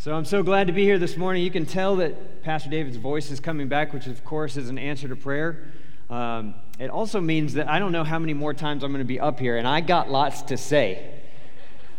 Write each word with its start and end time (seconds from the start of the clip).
So 0.00 0.14
I'm 0.14 0.24
so 0.24 0.42
glad 0.42 0.68
to 0.68 0.72
be 0.72 0.82
here 0.82 0.98
this 0.98 1.18
morning. 1.18 1.42
You 1.42 1.50
can 1.50 1.66
tell 1.66 1.96
that 1.96 2.42
Pastor 2.42 2.70
David's 2.70 2.96
voice 2.96 3.30
is 3.30 3.38
coming 3.38 3.68
back, 3.68 3.92
which 3.92 4.06
of 4.06 4.24
course 4.24 4.56
is 4.56 4.70
an 4.70 4.78
answer 4.78 5.08
to 5.08 5.14
prayer. 5.14 5.64
Um, 6.08 6.54
it 6.78 6.88
also 6.88 7.20
means 7.20 7.52
that 7.52 7.68
I 7.68 7.78
don't 7.78 7.92
know 7.92 8.02
how 8.02 8.18
many 8.18 8.32
more 8.32 8.54
times 8.54 8.82
I'm 8.82 8.92
going 8.92 9.04
to 9.04 9.06
be 9.06 9.20
up 9.20 9.38
here, 9.38 9.58
and 9.58 9.68
I 9.68 9.82
got 9.82 10.10
lots 10.10 10.40
to 10.44 10.56
say. 10.56 11.20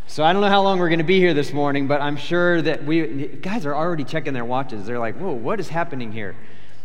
So 0.08 0.24
I 0.24 0.34
don't 0.34 0.42
know 0.42 0.50
how 0.50 0.64
long 0.64 0.80
we're 0.80 0.90
going 0.90 0.98
to 0.98 1.06
be 1.06 1.20
here 1.20 1.36
this 1.36 1.54
morning, 1.54 1.86
but 1.86 2.02
I'm 2.02 2.18
sure 2.18 2.60
that 2.64 2.84
we 2.86 3.28
guys 3.28 3.68
are 3.68 3.76
already 3.76 4.04
checking 4.04 4.34
their 4.34 4.46
watches. 4.46 4.88
They're 4.88 4.98
like, 4.98 5.18
"Whoa, 5.18 5.34
what 5.34 5.60
is 5.60 5.70
happening 5.70 6.12
here?" 6.12 6.36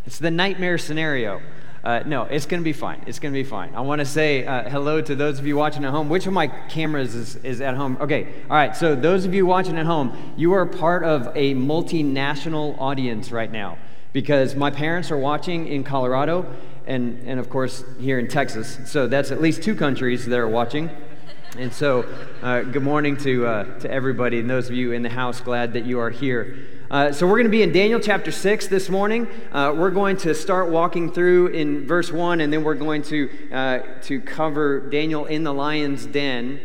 It's 0.04 0.18
the 0.18 0.30
nightmare 0.30 0.76
scenario. 0.76 1.40
Uh, 1.86 2.02
no, 2.04 2.24
it's 2.24 2.46
going 2.46 2.60
to 2.60 2.64
be 2.64 2.72
fine. 2.72 3.00
It's 3.06 3.20
going 3.20 3.32
to 3.32 3.38
be 3.40 3.48
fine. 3.48 3.72
I 3.76 3.80
want 3.80 4.00
to 4.00 4.04
say 4.04 4.44
uh, 4.44 4.68
hello 4.68 5.00
to 5.00 5.14
those 5.14 5.38
of 5.38 5.46
you 5.46 5.56
watching 5.56 5.84
at 5.84 5.92
home. 5.92 6.08
Which 6.08 6.26
of 6.26 6.32
my 6.32 6.48
cameras 6.48 7.14
is, 7.14 7.36
is 7.44 7.60
at 7.60 7.76
home? 7.76 7.96
Okay, 8.00 8.26
all 8.50 8.56
right. 8.56 8.74
So, 8.74 8.96
those 8.96 9.24
of 9.24 9.32
you 9.32 9.46
watching 9.46 9.78
at 9.78 9.86
home, 9.86 10.34
you 10.36 10.52
are 10.54 10.66
part 10.66 11.04
of 11.04 11.28
a 11.36 11.54
multinational 11.54 12.76
audience 12.80 13.30
right 13.30 13.52
now 13.52 13.78
because 14.12 14.56
my 14.56 14.68
parents 14.68 15.12
are 15.12 15.16
watching 15.16 15.68
in 15.68 15.84
Colorado 15.84 16.52
and, 16.88 17.22
and 17.22 17.38
of 17.38 17.48
course, 17.48 17.84
here 18.00 18.18
in 18.18 18.26
Texas. 18.26 18.80
So, 18.86 19.06
that's 19.06 19.30
at 19.30 19.40
least 19.40 19.62
two 19.62 19.76
countries 19.76 20.26
that 20.26 20.40
are 20.40 20.48
watching. 20.48 20.90
And 21.56 21.72
so, 21.72 22.04
uh, 22.42 22.62
good 22.62 22.82
morning 22.82 23.16
to, 23.18 23.46
uh, 23.46 23.78
to 23.78 23.88
everybody 23.88 24.40
and 24.40 24.50
those 24.50 24.68
of 24.68 24.74
you 24.74 24.90
in 24.90 25.04
the 25.04 25.08
house. 25.08 25.40
Glad 25.40 25.74
that 25.74 25.84
you 25.86 26.00
are 26.00 26.10
here. 26.10 26.58
Uh, 26.88 27.10
so, 27.10 27.26
we're 27.26 27.32
going 27.32 27.46
to 27.46 27.50
be 27.50 27.62
in 27.62 27.72
Daniel 27.72 27.98
chapter 27.98 28.30
6 28.30 28.68
this 28.68 28.88
morning. 28.88 29.26
Uh, 29.50 29.74
we're 29.76 29.90
going 29.90 30.16
to 30.16 30.32
start 30.32 30.70
walking 30.70 31.10
through 31.10 31.48
in 31.48 31.84
verse 31.84 32.12
1, 32.12 32.40
and 32.40 32.52
then 32.52 32.62
we're 32.62 32.76
going 32.76 33.02
to, 33.02 33.28
uh, 33.50 33.80
to 34.02 34.20
cover 34.20 34.88
Daniel 34.88 35.24
in 35.24 35.42
the 35.42 35.52
lion's 35.52 36.06
den. 36.06 36.60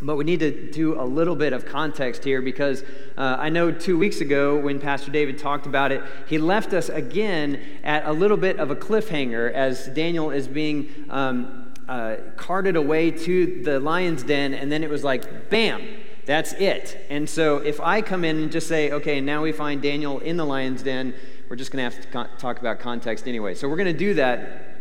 But 0.00 0.14
we 0.14 0.22
need 0.22 0.38
to 0.38 0.70
do 0.70 1.00
a 1.00 1.02
little 1.02 1.34
bit 1.34 1.52
of 1.52 1.66
context 1.66 2.22
here 2.22 2.40
because 2.40 2.84
uh, 3.18 3.38
I 3.40 3.48
know 3.48 3.72
two 3.72 3.98
weeks 3.98 4.20
ago 4.20 4.56
when 4.56 4.78
Pastor 4.78 5.10
David 5.10 5.36
talked 5.36 5.66
about 5.66 5.90
it, 5.90 6.00
he 6.28 6.38
left 6.38 6.72
us 6.72 6.88
again 6.88 7.60
at 7.82 8.06
a 8.06 8.12
little 8.12 8.36
bit 8.36 8.60
of 8.60 8.70
a 8.70 8.76
cliffhanger 8.76 9.52
as 9.52 9.88
Daniel 9.88 10.30
is 10.30 10.46
being 10.46 11.06
um, 11.10 11.72
uh, 11.88 12.16
carted 12.36 12.76
away 12.76 13.10
to 13.10 13.62
the 13.64 13.80
lion's 13.80 14.22
den, 14.22 14.54
and 14.54 14.70
then 14.70 14.84
it 14.84 14.90
was 14.90 15.02
like, 15.02 15.50
bam, 15.50 15.82
that's 16.26 16.52
it. 16.54 17.06
And 17.08 17.28
so 17.28 17.58
if 17.58 17.80
I 17.80 18.02
come 18.02 18.24
in 18.24 18.38
and 18.38 18.52
just 18.52 18.66
say, 18.66 18.90
okay, 18.90 19.20
now 19.20 19.42
we 19.42 19.52
find 19.52 19.80
Daniel 19.80 20.18
in 20.18 20.36
the 20.36 20.44
lion's 20.44 20.82
den, 20.82 21.14
we're 21.48 21.56
just 21.56 21.70
going 21.70 21.88
to 21.88 21.96
have 21.96 22.28
to 22.28 22.36
talk 22.38 22.58
about 22.58 22.80
context 22.80 23.28
anyway. 23.28 23.54
So 23.54 23.68
we're 23.68 23.76
going 23.76 23.92
to 23.92 23.98
do 23.98 24.14
that. 24.14 24.76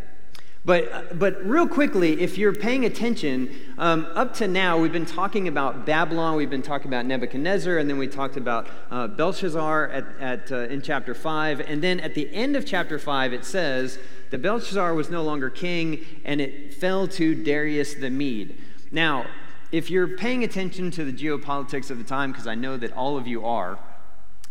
But, 0.66 1.20
but 1.20 1.46
real 1.46 1.68
quickly, 1.68 2.20
if 2.20 2.40
you're 2.40 2.52
paying 2.52 2.86
attention, 2.86 3.56
um, 3.78 4.08
up 4.16 4.34
to 4.36 4.48
now, 4.48 4.80
we've 4.80 4.92
been 4.92 5.06
talking 5.06 5.48
about 5.48 5.86
Babylon, 5.86 6.36
we've 6.36 6.50
been 6.50 6.64
talking 6.64 6.88
about 6.88 7.06
Nebuchadnezzar, 7.06 7.78
and 7.78 7.88
then 7.88 8.00
we 8.00 8.08
talked 8.08 8.36
about 8.36 8.68
uh, 8.90 9.06
Belshazzar 9.06 9.90
at, 9.90 10.06
at, 10.20 10.52
uh, 10.52 10.56
in 10.62 10.82
chapter 10.82 11.14
5. 11.14 11.60
And 11.60 11.84
then 11.84 12.00
at 12.00 12.16
the 12.16 12.34
end 12.34 12.56
of 12.56 12.66
chapter 12.66 12.98
5, 12.98 13.32
it 13.32 13.46
says 13.46 14.00
that 14.32 14.42
Belshazzar 14.42 14.96
was 14.96 15.12
no 15.12 15.22
longer 15.22 15.52
king, 15.52 16.04
and 16.26 16.42
it 16.42 16.74
fell 16.74 17.08
to 17.10 17.36
Darius 17.36 17.94
the 17.94 18.10
Mede. 18.10 18.60
Now, 18.92 19.28
if 19.72 19.90
you're 19.90 20.08
paying 20.08 20.44
attention 20.44 20.92
to 20.92 21.04
the 21.04 21.14
geopolitics 21.14 21.90
of 21.90 21.98
the 21.98 22.04
time, 22.04 22.32
because 22.32 22.48
I 22.48 22.56
know 22.56 22.78
that 22.78 22.94
all 22.94 23.18
of 23.18 23.28
you 23.28 23.46
are, 23.46 23.80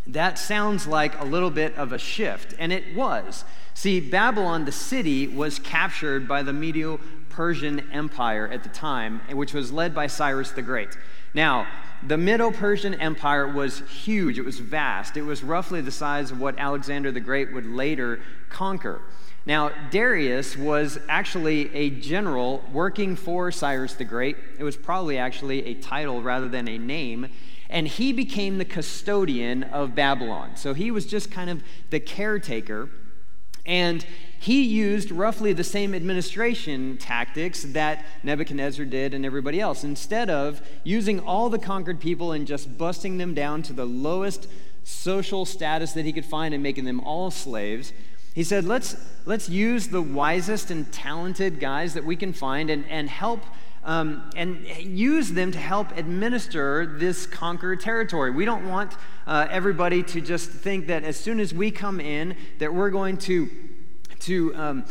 that 0.06 0.38
sounds 0.38 0.86
like 0.86 1.18
a 1.20 1.24
little 1.24 1.50
bit 1.50 1.74
of 1.76 1.92
a 1.92 1.98
shift, 1.98 2.54
and 2.58 2.72
it 2.72 2.94
was. 2.94 3.44
See, 3.72 4.00
Babylon, 4.00 4.64
the 4.64 4.72
city, 4.72 5.26
was 5.26 5.58
captured 5.58 6.28
by 6.28 6.42
the 6.42 6.52
Medo 6.52 7.00
Persian 7.30 7.90
Empire 7.90 8.48
at 8.48 8.62
the 8.62 8.68
time, 8.68 9.20
which 9.32 9.54
was 9.54 9.72
led 9.72 9.94
by 9.94 10.06
Cyrus 10.06 10.50
the 10.50 10.62
Great. 10.62 10.96
Now, 11.32 11.66
the 12.06 12.18
Medo 12.18 12.50
Persian 12.50 12.94
Empire 12.94 13.48
was 13.48 13.80
huge, 13.88 14.38
it 14.38 14.44
was 14.44 14.60
vast. 14.60 15.16
It 15.16 15.22
was 15.22 15.42
roughly 15.42 15.80
the 15.80 15.90
size 15.90 16.30
of 16.30 16.38
what 16.38 16.58
Alexander 16.58 17.10
the 17.10 17.20
Great 17.20 17.52
would 17.52 17.66
later 17.66 18.20
conquer. 18.50 19.00
Now, 19.46 19.72
Darius 19.90 20.56
was 20.56 20.98
actually 21.08 21.74
a 21.74 21.90
general 21.90 22.64
working 22.72 23.14
for 23.14 23.52
Cyrus 23.52 23.94
the 23.94 24.04
Great. 24.04 24.36
It 24.58 24.64
was 24.64 24.76
probably 24.76 25.18
actually 25.18 25.66
a 25.66 25.74
title 25.74 26.22
rather 26.22 26.48
than 26.48 26.66
a 26.66 26.78
name. 26.78 27.28
And 27.68 27.86
he 27.86 28.12
became 28.12 28.56
the 28.56 28.64
custodian 28.64 29.64
of 29.64 29.94
Babylon. 29.94 30.56
So 30.56 30.72
he 30.72 30.90
was 30.90 31.04
just 31.04 31.30
kind 31.30 31.50
of 31.50 31.62
the 31.90 32.00
caretaker. 32.00 32.88
And 33.66 34.06
he 34.38 34.62
used 34.62 35.10
roughly 35.10 35.52
the 35.52 35.64
same 35.64 35.94
administration 35.94 36.96
tactics 36.98 37.64
that 37.64 38.04
Nebuchadnezzar 38.22 38.86
did 38.86 39.12
and 39.12 39.26
everybody 39.26 39.60
else. 39.60 39.84
Instead 39.84 40.30
of 40.30 40.62
using 40.84 41.20
all 41.20 41.50
the 41.50 41.58
conquered 41.58 42.00
people 42.00 42.32
and 42.32 42.46
just 42.46 42.78
busting 42.78 43.18
them 43.18 43.34
down 43.34 43.62
to 43.62 43.72
the 43.72 43.86
lowest 43.86 44.46
social 44.84 45.44
status 45.46 45.92
that 45.92 46.04
he 46.04 46.12
could 46.12 46.26
find 46.26 46.52
and 46.52 46.62
making 46.62 46.84
them 46.84 47.00
all 47.00 47.30
slaves, 47.30 47.92
he 48.34 48.42
said, 48.42 48.64
let's, 48.64 48.96
let's 49.24 49.48
use 49.48 49.88
the 49.88 50.02
wisest 50.02 50.70
and 50.70 50.90
talented 50.92 51.60
guys 51.60 51.94
that 51.94 52.04
we 52.04 52.16
can 52.16 52.32
find 52.32 52.68
and, 52.68 52.84
and 52.88 53.08
help 53.08 53.40
um, 53.84 54.28
and 54.34 54.66
use 54.80 55.30
them 55.30 55.52
to 55.52 55.58
help 55.58 55.96
administer 55.96 56.96
this 56.98 57.26
conquered 57.26 57.80
territory. 57.80 58.30
We 58.30 58.44
don't 58.44 58.68
want 58.68 58.94
uh, 59.26 59.46
everybody 59.50 60.02
to 60.04 60.20
just 60.20 60.50
think 60.50 60.88
that 60.88 61.04
as 61.04 61.16
soon 61.16 61.38
as 61.38 61.54
we 61.54 61.70
come 61.70 62.00
in, 62.00 62.36
that 62.58 62.74
we're 62.74 62.90
going 62.90 63.18
to, 63.18 63.48
to 64.20 64.54
um, 64.56 64.84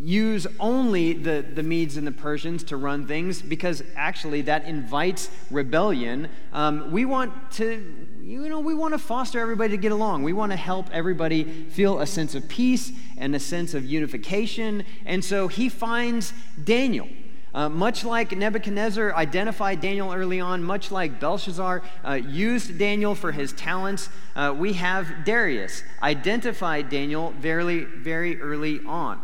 use 0.00 0.46
only 0.60 1.12
the, 1.12 1.44
the 1.54 1.62
Medes 1.62 1.96
and 1.96 2.06
the 2.06 2.12
Persians 2.12 2.62
to 2.64 2.76
run 2.76 3.06
things 3.06 3.42
because 3.42 3.82
actually 3.96 4.42
that 4.42 4.64
invites 4.64 5.28
rebellion. 5.50 6.28
Um, 6.52 6.92
we 6.92 7.04
want 7.04 7.50
to 7.52 8.08
you 8.28 8.46
know, 8.46 8.60
we 8.60 8.74
want 8.74 8.92
to 8.92 8.98
foster 8.98 9.40
everybody 9.40 9.70
to 9.70 9.78
get 9.78 9.90
along. 9.90 10.22
We 10.22 10.34
want 10.34 10.52
to 10.52 10.56
help 10.56 10.90
everybody 10.92 11.44
feel 11.44 12.00
a 12.00 12.06
sense 12.06 12.34
of 12.34 12.46
peace 12.46 12.92
and 13.16 13.34
a 13.34 13.40
sense 13.40 13.72
of 13.72 13.86
unification. 13.86 14.84
And 15.06 15.24
so 15.24 15.48
he 15.48 15.70
finds 15.70 16.34
Daniel. 16.62 17.08
Uh, 17.54 17.70
much 17.70 18.04
like 18.04 18.36
Nebuchadnezzar 18.36 19.14
identified 19.14 19.80
Daniel 19.80 20.12
early 20.12 20.40
on, 20.40 20.62
much 20.62 20.90
like 20.90 21.18
Belshazzar 21.18 21.82
uh, 22.04 22.12
used 22.12 22.78
Daniel 22.78 23.14
for 23.14 23.32
his 23.32 23.54
talents, 23.54 24.10
uh, 24.36 24.54
we 24.54 24.74
have 24.74 25.24
Darius 25.24 25.82
identified 26.02 26.90
Daniel 26.90 27.32
very, 27.38 27.84
very 27.84 28.38
early 28.42 28.80
on. 28.84 29.22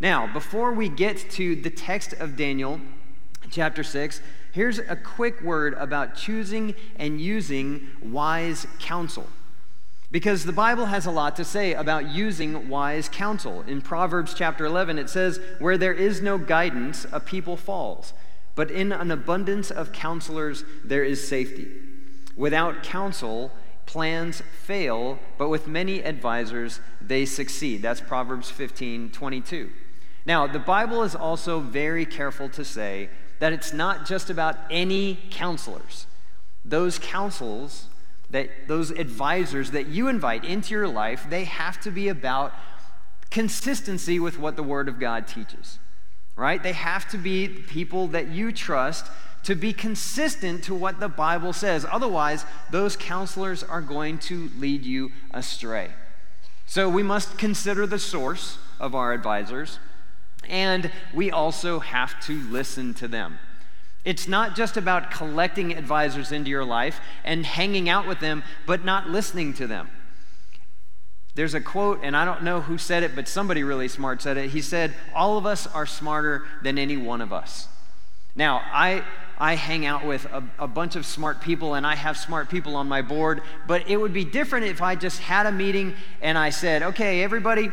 Now, 0.00 0.32
before 0.32 0.72
we 0.72 0.88
get 0.88 1.30
to 1.32 1.56
the 1.56 1.70
text 1.70 2.12
of 2.14 2.36
Daniel, 2.36 2.80
chapter 3.50 3.82
6, 3.82 4.20
Here's 4.52 4.78
a 4.78 4.96
quick 4.96 5.40
word 5.42 5.74
about 5.74 6.16
choosing 6.16 6.74
and 6.96 7.20
using 7.20 7.88
wise 8.02 8.66
counsel. 8.78 9.26
Because 10.10 10.44
the 10.44 10.52
Bible 10.52 10.86
has 10.86 11.04
a 11.04 11.10
lot 11.10 11.36
to 11.36 11.44
say 11.44 11.74
about 11.74 12.08
using 12.08 12.68
wise 12.68 13.10
counsel. 13.10 13.62
In 13.68 13.82
Proverbs 13.82 14.32
chapter 14.34 14.64
11, 14.64 14.98
it 14.98 15.10
says, 15.10 15.38
Where 15.58 15.76
there 15.76 15.92
is 15.92 16.22
no 16.22 16.38
guidance, 16.38 17.06
a 17.12 17.20
people 17.20 17.56
falls. 17.56 18.14
But 18.54 18.70
in 18.70 18.90
an 18.90 19.10
abundance 19.10 19.70
of 19.70 19.92
counselors, 19.92 20.64
there 20.82 21.04
is 21.04 21.28
safety. 21.28 21.68
Without 22.34 22.82
counsel, 22.82 23.52
plans 23.84 24.42
fail, 24.64 25.18
but 25.36 25.50
with 25.50 25.68
many 25.68 26.02
advisors, 26.02 26.80
they 27.00 27.26
succeed. 27.26 27.82
That's 27.82 28.00
Proverbs 28.00 28.50
15 28.50 29.10
22. 29.10 29.70
Now, 30.26 30.46
the 30.46 30.58
Bible 30.58 31.02
is 31.02 31.14
also 31.14 31.60
very 31.60 32.04
careful 32.04 32.48
to 32.50 32.64
say 32.64 33.08
that 33.38 33.52
it's 33.52 33.72
not 33.72 34.06
just 34.06 34.30
about 34.30 34.56
any 34.70 35.18
counselors. 35.30 36.06
Those 36.64 36.98
counsels, 36.98 37.86
that 38.30 38.50
those 38.66 38.90
advisors 38.90 39.70
that 39.70 39.86
you 39.86 40.08
invite 40.08 40.44
into 40.44 40.74
your 40.74 40.88
life, 40.88 41.26
they 41.30 41.44
have 41.44 41.80
to 41.80 41.90
be 41.90 42.08
about 42.08 42.52
consistency 43.30 44.18
with 44.18 44.38
what 44.38 44.56
the 44.56 44.62
Word 44.62 44.88
of 44.88 44.98
God 44.98 45.26
teaches. 45.26 45.78
Right? 46.36 46.62
They 46.62 46.72
have 46.72 47.08
to 47.10 47.18
be 47.18 47.48
people 47.48 48.08
that 48.08 48.28
you 48.28 48.52
trust 48.52 49.06
to 49.44 49.54
be 49.54 49.72
consistent 49.72 50.64
to 50.64 50.74
what 50.74 51.00
the 51.00 51.08
Bible 51.08 51.52
says. 51.52 51.86
Otherwise, 51.90 52.44
those 52.70 52.96
counselors 52.96 53.62
are 53.62 53.80
going 53.80 54.18
to 54.18 54.50
lead 54.58 54.84
you 54.84 55.10
astray. 55.32 55.90
So 56.66 56.88
we 56.88 57.02
must 57.02 57.38
consider 57.38 57.86
the 57.86 57.98
source 57.98 58.58
of 58.78 58.94
our 58.94 59.12
advisors 59.12 59.78
and 60.48 60.90
we 61.14 61.30
also 61.30 61.78
have 61.78 62.18
to 62.26 62.40
listen 62.48 62.94
to 62.94 63.08
them. 63.08 63.38
It's 64.04 64.28
not 64.28 64.56
just 64.56 64.76
about 64.76 65.10
collecting 65.10 65.72
advisors 65.74 66.32
into 66.32 66.50
your 66.50 66.64
life 66.64 67.00
and 67.24 67.44
hanging 67.44 67.88
out 67.88 68.06
with 68.06 68.20
them, 68.20 68.42
but 68.66 68.84
not 68.84 69.08
listening 69.08 69.52
to 69.54 69.66
them. 69.66 69.90
There's 71.34 71.54
a 71.54 71.60
quote, 71.60 72.00
and 72.02 72.16
I 72.16 72.24
don't 72.24 72.42
know 72.42 72.60
who 72.60 72.78
said 72.78 73.02
it, 73.02 73.14
but 73.14 73.28
somebody 73.28 73.62
really 73.62 73.86
smart 73.86 74.22
said 74.22 74.36
it. 74.36 74.50
He 74.50 74.60
said, 74.60 74.94
All 75.14 75.38
of 75.38 75.46
us 75.46 75.66
are 75.66 75.86
smarter 75.86 76.46
than 76.62 76.78
any 76.78 76.96
one 76.96 77.20
of 77.20 77.32
us. 77.32 77.68
Now, 78.34 78.62
I, 78.72 79.04
I 79.36 79.54
hang 79.54 79.84
out 79.84 80.06
with 80.06 80.24
a, 80.26 80.42
a, 80.58 80.66
bunch 80.66 80.96
of 80.96 81.04
smart 81.04 81.40
people 81.40 81.74
and 81.74 81.86
I 81.86 81.96
have 81.96 82.16
smart 82.16 82.48
people 82.48 82.76
on 82.76 82.88
my 82.88 83.02
board, 83.02 83.42
but 83.66 83.88
it 83.88 83.96
would 83.96 84.12
be 84.12 84.24
different 84.24 84.66
if 84.66 84.80
I 84.80 84.94
just 84.94 85.20
had 85.20 85.46
a 85.46 85.52
meeting 85.52 85.94
and 86.20 86.38
I 86.38 86.50
said, 86.50 86.82
okay, 86.82 87.22
everybody, 87.22 87.70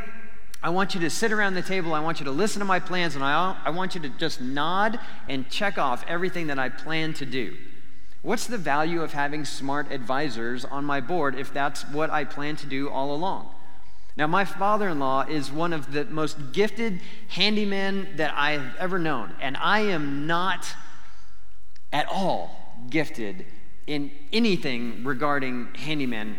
I 0.65 0.69
want 0.69 0.95
you 0.95 1.01
to 1.01 1.11
sit 1.11 1.31
around 1.31 1.53
the 1.53 1.61
table. 1.61 1.93
I 1.93 1.99
want 1.99 2.19
you 2.19 2.23
to 2.23 2.31
listen 2.31 2.57
to 2.57 2.65
my 2.65 2.79
plans, 2.79 3.13
and 3.13 3.23
I, 3.23 3.55
I 3.63 3.69
want 3.69 3.93
you 3.93 4.01
to 4.01 4.09
just 4.09 4.41
nod 4.41 4.99
and 5.29 5.47
check 5.47 5.77
off 5.77 6.03
everything 6.07 6.47
that 6.47 6.57
I 6.57 6.69
plan 6.69 7.13
to 7.13 7.25
do. 7.25 7.55
What's 8.23 8.47
the 8.47 8.57
value 8.57 9.03
of 9.03 9.13
having 9.13 9.45
smart 9.45 9.91
advisors 9.91 10.65
on 10.65 10.83
my 10.83 11.01
board 11.01 11.35
if 11.35 11.53
that's 11.53 11.83
what 11.89 12.09
I 12.09 12.23
plan 12.23 12.55
to 12.55 12.65
do 12.65 12.89
all 12.89 13.13
along? 13.13 13.47
Now, 14.17 14.25
my 14.25 14.43
father 14.43 14.89
in 14.89 14.97
law 14.97 15.21
is 15.21 15.51
one 15.51 15.71
of 15.71 15.91
the 15.91 16.05
most 16.05 16.51
gifted 16.51 16.99
handymen 17.35 18.17
that 18.17 18.33
I 18.35 18.53
have 18.53 18.75
ever 18.79 18.97
known, 18.97 19.35
and 19.39 19.55
I 19.57 19.81
am 19.81 20.25
not 20.25 20.73
at 21.93 22.07
all 22.07 22.49
gifted 22.89 23.45
in 23.85 24.09
anything 24.33 25.03
regarding 25.03 25.75
handyman 25.75 26.37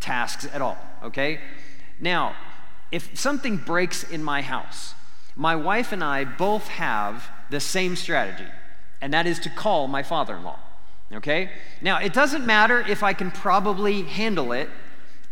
tasks 0.00 0.48
at 0.52 0.60
all, 0.60 0.76
okay? 1.04 1.38
Now, 2.00 2.34
if 2.92 3.18
something 3.18 3.56
breaks 3.56 4.02
in 4.04 4.22
my 4.22 4.42
house, 4.42 4.94
my 5.36 5.54
wife 5.54 5.92
and 5.92 6.02
I 6.02 6.24
both 6.24 6.68
have 6.68 7.28
the 7.50 7.60
same 7.60 7.96
strategy, 7.96 8.50
and 9.00 9.12
that 9.14 9.26
is 9.26 9.38
to 9.40 9.50
call 9.50 9.88
my 9.88 10.02
father 10.02 10.36
in 10.36 10.44
law. 10.44 10.58
Okay? 11.12 11.50
Now, 11.80 11.98
it 11.98 12.12
doesn't 12.12 12.46
matter 12.46 12.80
if 12.80 13.02
I 13.02 13.12
can 13.12 13.30
probably 13.30 14.02
handle 14.02 14.52
it. 14.52 14.68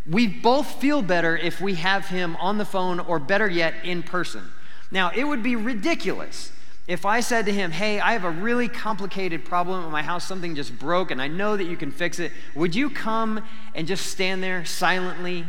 We 0.08 0.26
both 0.26 0.81
feel 0.81 1.02
better 1.02 1.37
if 1.37 1.60
we 1.60 1.75
have 1.76 2.08
him 2.08 2.37
on 2.37 2.58
the 2.58 2.64
phone 2.64 2.99
or 2.99 3.19
better 3.19 3.49
yet, 3.49 3.75
in 3.84 4.02
person. 4.02 4.44
Now, 4.90 5.11
it 5.14 5.25
would 5.25 5.43
be 5.43 5.54
ridiculous 5.54 6.52
if 6.87 7.04
I 7.04 7.20
said 7.20 7.44
to 7.46 7.52
him, 7.52 7.70
Hey, 7.70 8.00
I 8.00 8.12
have 8.12 8.25
a 8.25 8.31
really 8.31 8.66
complicated 8.66 9.44
problem 9.44 9.84
in 9.84 9.90
my 9.93 10.02
house, 10.02 10.26
something 10.26 10.54
just 10.54 10.78
broke, 10.78 11.11
and 11.11 11.20
I 11.20 11.28
know 11.28 11.56
that 11.56 11.64
you 11.64 11.76
can 11.76 11.93
fix 11.93 12.19
it. 12.19 12.32
Would 12.54 12.75
you 12.75 12.88
come 12.88 13.44
and 13.75 13.87
just 13.87 14.06
stand 14.06 14.43
there 14.43 14.64
silently 14.64 15.44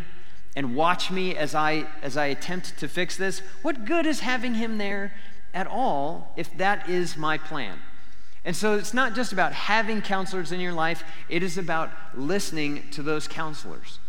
and 0.60 0.76
watch 0.76 1.10
me 1.10 1.38
as 1.38 1.56
I, 1.56 1.86
as 2.02 2.18
I 2.18 2.26
attempt 2.26 2.78
to 2.80 2.90
fix 2.90 3.16
this? 3.16 3.42
What 3.62 3.86
good 3.86 4.06
is 4.06 4.20
having 4.20 4.56
him 4.56 4.78
there 4.78 5.14
at 5.54 5.68
all 5.68 6.34
if 6.36 6.56
that 6.58 6.90
is 6.90 7.16
my 7.16 7.38
plan? 7.38 7.80
And 8.44 8.54
so 8.54 8.74
it's 8.74 8.94
not 8.94 9.16
just 9.16 9.32
about 9.32 9.54
having 9.54 10.02
counselors 10.02 10.52
in 10.52 10.60
your 10.60 10.74
life, 10.74 11.06
it 11.30 11.44
is 11.44 11.58
about 11.58 11.92
listening 12.14 12.90
to 12.92 13.02
those 13.02 13.26
counselors. 13.26 14.00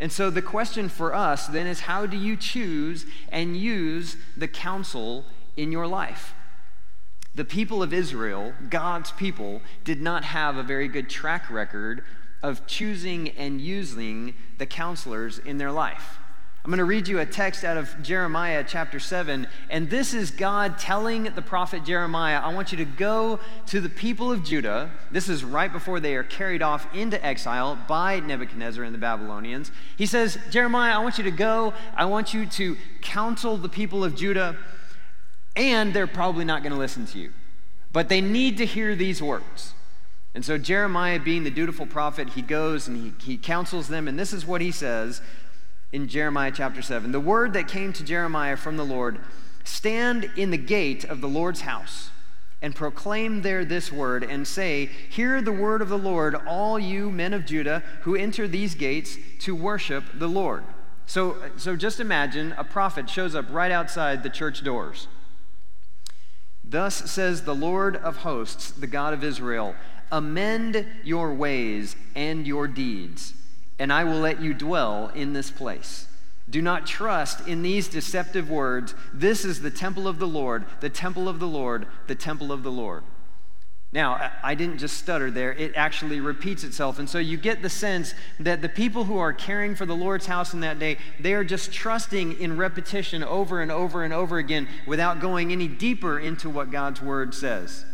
And 0.00 0.10
so 0.10 0.30
the 0.30 0.42
question 0.42 0.88
for 0.88 1.14
us 1.14 1.46
then 1.46 1.68
is 1.68 1.78
how 1.78 2.06
do 2.06 2.16
you 2.16 2.36
choose 2.36 3.06
and 3.28 3.56
use 3.56 4.16
the 4.36 4.48
counsel 4.48 5.24
in 5.56 5.70
your 5.70 5.86
life? 5.86 6.34
The 7.36 7.44
people 7.44 7.84
of 7.84 7.94
Israel, 7.94 8.52
God's 8.68 9.12
people, 9.12 9.62
did 9.84 10.02
not 10.02 10.24
have 10.24 10.56
a 10.56 10.64
very 10.64 10.88
good 10.88 11.08
track 11.08 11.48
record 11.48 12.02
of 12.44 12.66
choosing 12.66 13.30
and 13.30 13.58
using 13.58 14.34
the 14.58 14.66
counselors 14.66 15.38
in 15.38 15.56
their 15.56 15.72
life. 15.72 16.18
I'm 16.62 16.70
going 16.70 16.78
to 16.78 16.84
read 16.84 17.08
you 17.08 17.18
a 17.18 17.26
text 17.26 17.64
out 17.64 17.78
of 17.78 18.02
Jeremiah 18.02 18.62
chapter 18.66 19.00
7. 19.00 19.46
And 19.70 19.88
this 19.88 20.12
is 20.12 20.30
God 20.30 20.78
telling 20.78 21.24
the 21.24 21.42
prophet 21.42 21.84
Jeremiah, 21.84 22.40
I 22.40 22.52
want 22.52 22.70
you 22.70 22.78
to 22.78 22.84
go 22.84 23.40
to 23.66 23.80
the 23.80 23.88
people 23.88 24.30
of 24.30 24.44
Judah. 24.44 24.90
This 25.10 25.28
is 25.28 25.42
right 25.42 25.72
before 25.72 26.00
they 26.00 26.14
are 26.16 26.22
carried 26.22 26.60
off 26.60 26.86
into 26.94 27.22
exile 27.24 27.78
by 27.88 28.20
Nebuchadnezzar 28.20 28.84
and 28.84 28.94
the 28.94 28.98
Babylonians. 28.98 29.72
He 29.96 30.04
says, 30.04 30.38
Jeremiah, 30.50 30.98
I 30.98 31.02
want 31.02 31.16
you 31.16 31.24
to 31.24 31.30
go. 31.30 31.72
I 31.96 32.04
want 32.04 32.34
you 32.34 32.44
to 32.44 32.76
counsel 33.00 33.56
the 33.56 33.70
people 33.70 34.04
of 34.04 34.16
Judah. 34.16 34.56
And 35.56 35.94
they're 35.94 36.06
probably 36.06 36.44
not 36.44 36.62
going 36.62 36.72
to 36.72 36.78
listen 36.78 37.06
to 37.06 37.18
you. 37.18 37.32
But 37.92 38.10
they 38.10 38.20
need 38.20 38.58
to 38.58 38.66
hear 38.66 38.94
these 38.94 39.22
words. 39.22 39.74
And 40.34 40.44
so 40.44 40.58
Jeremiah, 40.58 41.20
being 41.20 41.44
the 41.44 41.50
dutiful 41.50 41.86
prophet, 41.86 42.30
he 42.30 42.42
goes 42.42 42.88
and 42.88 42.96
he, 42.96 43.12
he 43.24 43.36
counsels 43.36 43.86
them. 43.88 44.08
And 44.08 44.18
this 44.18 44.32
is 44.32 44.44
what 44.44 44.60
he 44.60 44.72
says 44.72 45.20
in 45.92 46.08
Jeremiah 46.08 46.50
chapter 46.52 46.82
7. 46.82 47.12
The 47.12 47.20
word 47.20 47.52
that 47.52 47.68
came 47.68 47.92
to 47.92 48.04
Jeremiah 48.04 48.56
from 48.56 48.76
the 48.76 48.84
Lord 48.84 49.20
stand 49.62 50.30
in 50.36 50.50
the 50.50 50.58
gate 50.58 51.04
of 51.04 51.20
the 51.20 51.28
Lord's 51.28 51.60
house 51.60 52.10
and 52.60 52.74
proclaim 52.74 53.42
there 53.42 53.64
this 53.64 53.92
word 53.92 54.24
and 54.24 54.46
say, 54.48 54.86
Hear 55.08 55.40
the 55.40 55.52
word 55.52 55.82
of 55.82 55.88
the 55.88 55.98
Lord, 55.98 56.34
all 56.34 56.78
you 56.78 57.10
men 57.10 57.32
of 57.32 57.46
Judah 57.46 57.84
who 58.02 58.16
enter 58.16 58.48
these 58.48 58.74
gates 58.74 59.16
to 59.40 59.54
worship 59.54 60.02
the 60.14 60.28
Lord. 60.28 60.64
So, 61.06 61.36
so 61.56 61.76
just 61.76 62.00
imagine 62.00 62.54
a 62.56 62.64
prophet 62.64 63.08
shows 63.08 63.34
up 63.34 63.46
right 63.50 63.70
outside 63.70 64.22
the 64.22 64.30
church 64.30 64.64
doors. 64.64 65.06
Thus 66.64 67.10
says 67.10 67.42
the 67.42 67.54
Lord 67.54 67.96
of 67.96 68.18
hosts, 68.18 68.70
the 68.70 68.86
God 68.86 69.12
of 69.12 69.22
Israel 69.22 69.76
Amend 70.14 70.86
your 71.02 71.34
ways 71.34 71.96
and 72.14 72.46
your 72.46 72.68
deeds 72.68 73.34
and 73.78 73.92
I 73.92 74.04
will 74.04 74.20
let 74.20 74.40
you 74.40 74.54
dwell 74.54 75.10
in 75.14 75.32
this 75.32 75.50
place. 75.50 76.06
Do 76.48 76.60
not 76.60 76.86
trust 76.86 77.46
in 77.48 77.62
these 77.62 77.88
deceptive 77.88 78.50
words. 78.50 78.94
This 79.12 79.44
is 79.44 79.60
the 79.60 79.70
temple 79.70 80.06
of 80.06 80.18
the 80.18 80.26
Lord, 80.26 80.64
the 80.80 80.90
temple 80.90 81.28
of 81.28 81.40
the 81.40 81.48
Lord, 81.48 81.86
the 82.06 82.14
temple 82.14 82.52
of 82.52 82.62
the 82.62 82.70
Lord. 82.70 83.02
Now, 83.92 84.32
I 84.42 84.56
didn't 84.56 84.78
just 84.78 84.98
stutter 84.98 85.30
there, 85.30 85.52
it 85.52 85.72
actually 85.76 86.18
repeats 86.18 86.64
itself. 86.64 86.98
And 86.98 87.08
so 87.08 87.18
you 87.18 87.36
get 87.36 87.62
the 87.62 87.70
sense 87.70 88.12
that 88.40 88.60
the 88.60 88.68
people 88.68 89.04
who 89.04 89.18
are 89.18 89.32
caring 89.32 89.76
for 89.76 89.86
the 89.86 89.94
Lord's 89.94 90.26
house 90.26 90.52
in 90.52 90.60
that 90.60 90.80
day, 90.80 90.98
they 91.20 91.32
are 91.32 91.44
just 91.44 91.72
trusting 91.72 92.40
in 92.40 92.56
repetition 92.56 93.22
over 93.22 93.62
and 93.62 93.70
over 93.70 94.02
and 94.02 94.12
over 94.12 94.38
again 94.38 94.68
without 94.86 95.20
going 95.20 95.52
any 95.52 95.68
deeper 95.68 96.18
into 96.18 96.50
what 96.50 96.72
God's 96.72 97.00
word 97.00 97.34
says. 97.34 97.84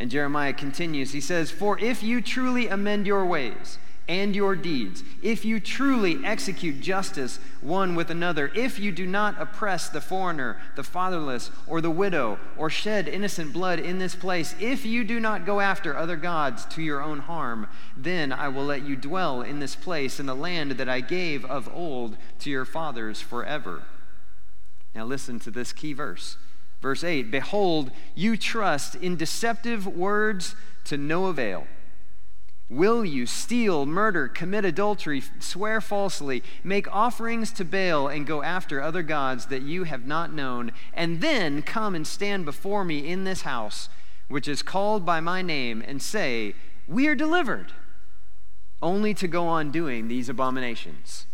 And 0.00 0.10
Jeremiah 0.10 0.54
continues. 0.54 1.12
He 1.12 1.20
says, 1.20 1.52
For 1.52 1.78
if 1.78 2.02
you 2.02 2.20
truly 2.20 2.66
amend 2.66 3.06
your 3.06 3.24
ways, 3.24 3.78
and 4.10 4.34
your 4.34 4.56
deeds, 4.56 5.04
if 5.22 5.44
you 5.44 5.60
truly 5.60 6.18
execute 6.24 6.80
justice 6.80 7.38
one 7.60 7.94
with 7.94 8.10
another, 8.10 8.50
if 8.56 8.76
you 8.76 8.90
do 8.90 9.06
not 9.06 9.40
oppress 9.40 9.88
the 9.88 10.00
foreigner, 10.00 10.60
the 10.74 10.82
fatherless, 10.82 11.52
or 11.68 11.80
the 11.80 11.92
widow, 11.92 12.36
or 12.56 12.68
shed 12.68 13.06
innocent 13.06 13.52
blood 13.52 13.78
in 13.78 14.00
this 14.00 14.16
place, 14.16 14.56
if 14.58 14.84
you 14.84 15.04
do 15.04 15.20
not 15.20 15.46
go 15.46 15.60
after 15.60 15.96
other 15.96 16.16
gods 16.16 16.64
to 16.64 16.82
your 16.82 17.00
own 17.00 17.20
harm, 17.20 17.68
then 17.96 18.32
I 18.32 18.48
will 18.48 18.64
let 18.64 18.82
you 18.82 18.96
dwell 18.96 19.42
in 19.42 19.60
this 19.60 19.76
place 19.76 20.18
in 20.18 20.26
the 20.26 20.34
land 20.34 20.72
that 20.72 20.88
I 20.88 21.00
gave 21.00 21.44
of 21.44 21.72
old 21.72 22.16
to 22.40 22.50
your 22.50 22.64
fathers 22.64 23.20
forever. 23.20 23.84
Now 24.92 25.04
listen 25.04 25.38
to 25.38 25.52
this 25.52 25.72
key 25.72 25.92
verse. 25.92 26.36
Verse 26.80 27.04
8 27.04 27.30
Behold, 27.30 27.90
you 28.14 28.36
trust 28.36 28.94
in 28.96 29.16
deceptive 29.16 29.86
words 29.86 30.54
to 30.84 30.96
no 30.96 31.26
avail. 31.26 31.66
Will 32.70 33.04
you 33.04 33.26
steal, 33.26 33.84
murder, 33.84 34.28
commit 34.28 34.64
adultery, 34.64 35.24
swear 35.40 35.80
falsely, 35.80 36.44
make 36.62 36.86
offerings 36.94 37.50
to 37.52 37.64
Baal, 37.64 38.06
and 38.06 38.24
go 38.24 38.44
after 38.44 38.80
other 38.80 39.02
gods 39.02 39.46
that 39.46 39.62
you 39.62 39.84
have 39.84 40.06
not 40.06 40.32
known, 40.32 40.70
and 40.94 41.20
then 41.20 41.62
come 41.62 41.96
and 41.96 42.06
stand 42.06 42.44
before 42.44 42.84
me 42.84 43.08
in 43.08 43.24
this 43.24 43.42
house, 43.42 43.88
which 44.28 44.46
is 44.46 44.62
called 44.62 45.04
by 45.04 45.18
my 45.18 45.42
name, 45.42 45.82
and 45.84 46.00
say, 46.00 46.54
We 46.86 47.08
are 47.08 47.16
delivered, 47.16 47.72
only 48.80 49.14
to 49.14 49.26
go 49.26 49.48
on 49.48 49.72
doing 49.72 50.06
these 50.06 50.28
abominations? 50.28 51.26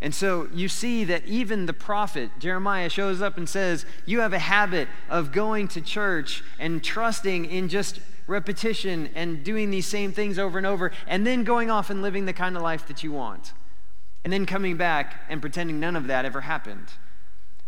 And 0.00 0.14
so 0.14 0.48
you 0.52 0.68
see 0.68 1.04
that 1.04 1.24
even 1.24 1.66
the 1.66 1.72
prophet 1.72 2.30
Jeremiah 2.38 2.90
shows 2.90 3.22
up 3.22 3.38
and 3.38 3.48
says, 3.48 3.86
You 4.04 4.20
have 4.20 4.32
a 4.32 4.38
habit 4.38 4.88
of 5.08 5.32
going 5.32 5.68
to 5.68 5.80
church 5.80 6.44
and 6.58 6.84
trusting 6.84 7.46
in 7.46 7.68
just 7.68 8.00
repetition 8.26 9.10
and 9.14 9.42
doing 9.42 9.70
these 9.70 9.86
same 9.86 10.12
things 10.12 10.38
over 10.38 10.58
and 10.58 10.66
over, 10.66 10.92
and 11.06 11.26
then 11.26 11.44
going 11.44 11.70
off 11.70 11.90
and 11.90 12.02
living 12.02 12.26
the 12.26 12.32
kind 12.32 12.56
of 12.56 12.62
life 12.62 12.86
that 12.88 13.02
you 13.02 13.12
want. 13.12 13.52
And 14.24 14.32
then 14.32 14.44
coming 14.44 14.76
back 14.76 15.22
and 15.28 15.40
pretending 15.40 15.80
none 15.80 15.96
of 15.96 16.08
that 16.08 16.24
ever 16.24 16.42
happened. 16.42 16.88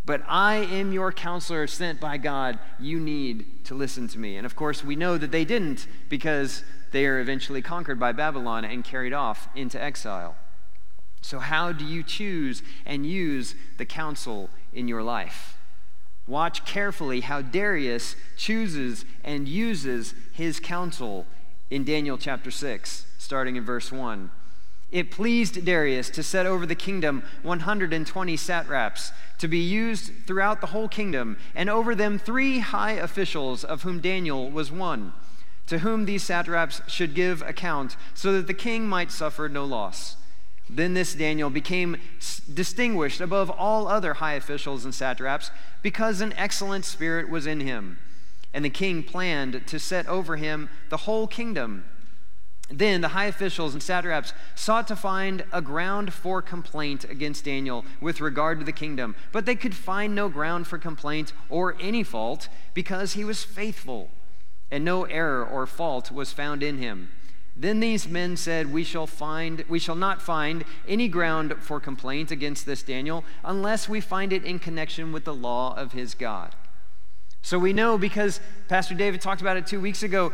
But 0.05 0.23
I 0.27 0.57
am 0.57 0.93
your 0.93 1.13
counselor 1.13 1.67
sent 1.67 2.01
by 2.01 2.17
God. 2.17 2.59
You 2.81 2.99
need 2.99 3.65
to 3.67 3.75
listen 3.75 4.09
to 4.09 4.19
me. 4.19 4.37
And 4.37 4.45
of 4.45 4.57
course, 4.57 4.83
we 4.83 4.97
know 4.97 5.19
that 5.19 5.31
they 5.31 5.45
didn't 5.45 5.87
because 6.09 6.65
they 6.91 7.07
are 7.07 7.21
eventually 7.21 7.63
conquered 7.63 8.01
by 8.01 8.13
Babylon 8.13 8.65
and 8.65 8.83
carried 8.83 9.13
off 9.13 9.49
into 9.55 9.81
exile. 9.81 10.35
So, 11.21 11.39
how 11.39 11.73
do 11.73 11.85
you 11.85 12.03
choose 12.03 12.63
and 12.87 13.05
use 13.05 13.55
the 13.77 13.85
counsel 13.85 14.51
in 14.73 14.89
your 14.89 15.03
life? 15.03 15.59
Watch 16.27 16.65
carefully 16.65 17.21
how 17.21 17.43
Darius 17.43 18.15
chooses 18.37 19.05
and 19.25 19.49
uses 19.49 20.15
his 20.33 20.61
counsel 20.61 21.27
in 21.71 21.85
Daniel 21.85 22.19
chapter 22.19 22.51
6, 22.51 23.07
starting 23.19 23.57
in 23.57 23.65
verse 23.65 23.91
1. 23.91 24.31
It 24.91 25.11
pleased 25.11 25.65
Darius 25.65 26.09
to 26.11 26.23
set 26.23 26.47
over 26.47 26.65
the 26.65 26.75
kingdom 26.75 27.23
120 27.43 28.37
satraps 28.37 29.13
to 29.39 29.49
be 29.49 29.59
used 29.59 30.13
throughout 30.27 30.61
the 30.61 30.69
whole 30.69 30.89
kingdom, 30.89 31.37
and 31.55 31.69
over 31.69 31.95
them 31.95 32.19
three 32.19 32.61
high 32.61 32.93
officials, 32.93 33.65
of 33.65 33.83
whom 33.83 34.01
Daniel 34.01 34.51
was 34.51 34.73
one, 34.73 35.13
to 35.67 35.81
whom 35.81 36.07
these 36.07 36.23
satraps 36.23 36.81
should 36.87 37.15
give 37.15 37.43
account, 37.43 37.97
so 38.15 38.33
that 38.33 38.47
the 38.47 38.55
king 38.55 38.89
might 38.89 39.13
suffer 39.13 39.49
no 39.49 39.65
loss. 39.65 40.17
Then 40.71 40.95
this 40.95 41.15
Daniel 41.15 41.51
became 41.51 41.97
distinguished 42.53 43.21
above 43.21 43.51
all 43.51 43.89
other 43.89 44.15
high 44.15 44.35
officials 44.35 44.85
and 44.85 44.95
satraps 44.95 45.51
because 45.83 46.21
an 46.21 46.35
excellent 46.35 46.85
spirit 46.85 47.29
was 47.29 47.47
in 47.47 47.61
him. 47.61 47.99
And 48.53 48.65
the 48.65 48.71
king 48.71 49.03
planned 49.03 49.67
to 49.67 49.79
set 49.79 50.07
over 50.07 50.37
him 50.37 50.69
the 50.89 50.99
whole 50.99 51.27
kingdom. 51.27 51.85
Then 52.71 53.01
the 53.01 53.09
high 53.09 53.27
officials 53.27 53.73
and 53.73 53.83
satraps 53.83 54.35
sought 54.55 54.87
to 54.89 54.97
find 54.97 55.45
a 55.53 55.63
ground 55.63 56.13
for 56.13 56.43
complaint 56.43 57.05
against 57.05 57.45
Daniel 57.45 57.85
with 58.01 58.21
regard 58.21 58.59
to 58.59 58.65
the 58.65 58.73
kingdom, 58.73 59.17
but 59.33 59.47
they 59.47 59.55
could 59.55 59.75
find 59.75 60.15
no 60.15 60.29
ground 60.29 60.67
for 60.67 60.77
complaint 60.77 61.33
or 61.49 61.77
any 61.81 62.03
fault 62.03 62.49
because 62.75 63.15
he 63.15 63.25
was 63.25 63.43
faithful 63.43 64.11
and 64.71 64.85
no 64.85 65.05
error 65.05 65.45
or 65.45 65.67
fault 65.67 66.13
was 66.13 66.33
found 66.33 66.63
in 66.63 66.77
him. 66.77 67.09
Then 67.61 67.81
these 67.81 68.09
men 68.09 68.37
said, 68.37 68.73
we 68.73 68.85
shall, 68.85 69.09
find, 69.09 69.65
we 69.69 69.81
shall 69.81 69.97
not 69.97 70.23
find 70.23 70.65
any 70.87 71.09
ground 71.09 71.57
for 71.59 71.81
complaint 71.81 72.31
against 72.31 72.67
this 72.67 72.85
Daniel 72.85 73.25
unless 73.43 73.89
we 73.89 74.01
find 74.01 74.33
it 74.33 74.45
in 74.45 74.61
connection 74.61 75.11
with 75.13 75.25
the 75.25 75.35
law 75.35 75.75
of 75.77 75.91
his 75.91 76.15
God. 76.15 76.55
So 77.43 77.59
we 77.59 77.73
know 77.73 77.99
because 77.99 78.41
Pastor 78.69 78.95
David 78.95 79.21
talked 79.21 79.41
about 79.41 79.57
it 79.57 79.67
two 79.67 79.81
weeks 79.81 80.05
ago, 80.05 80.33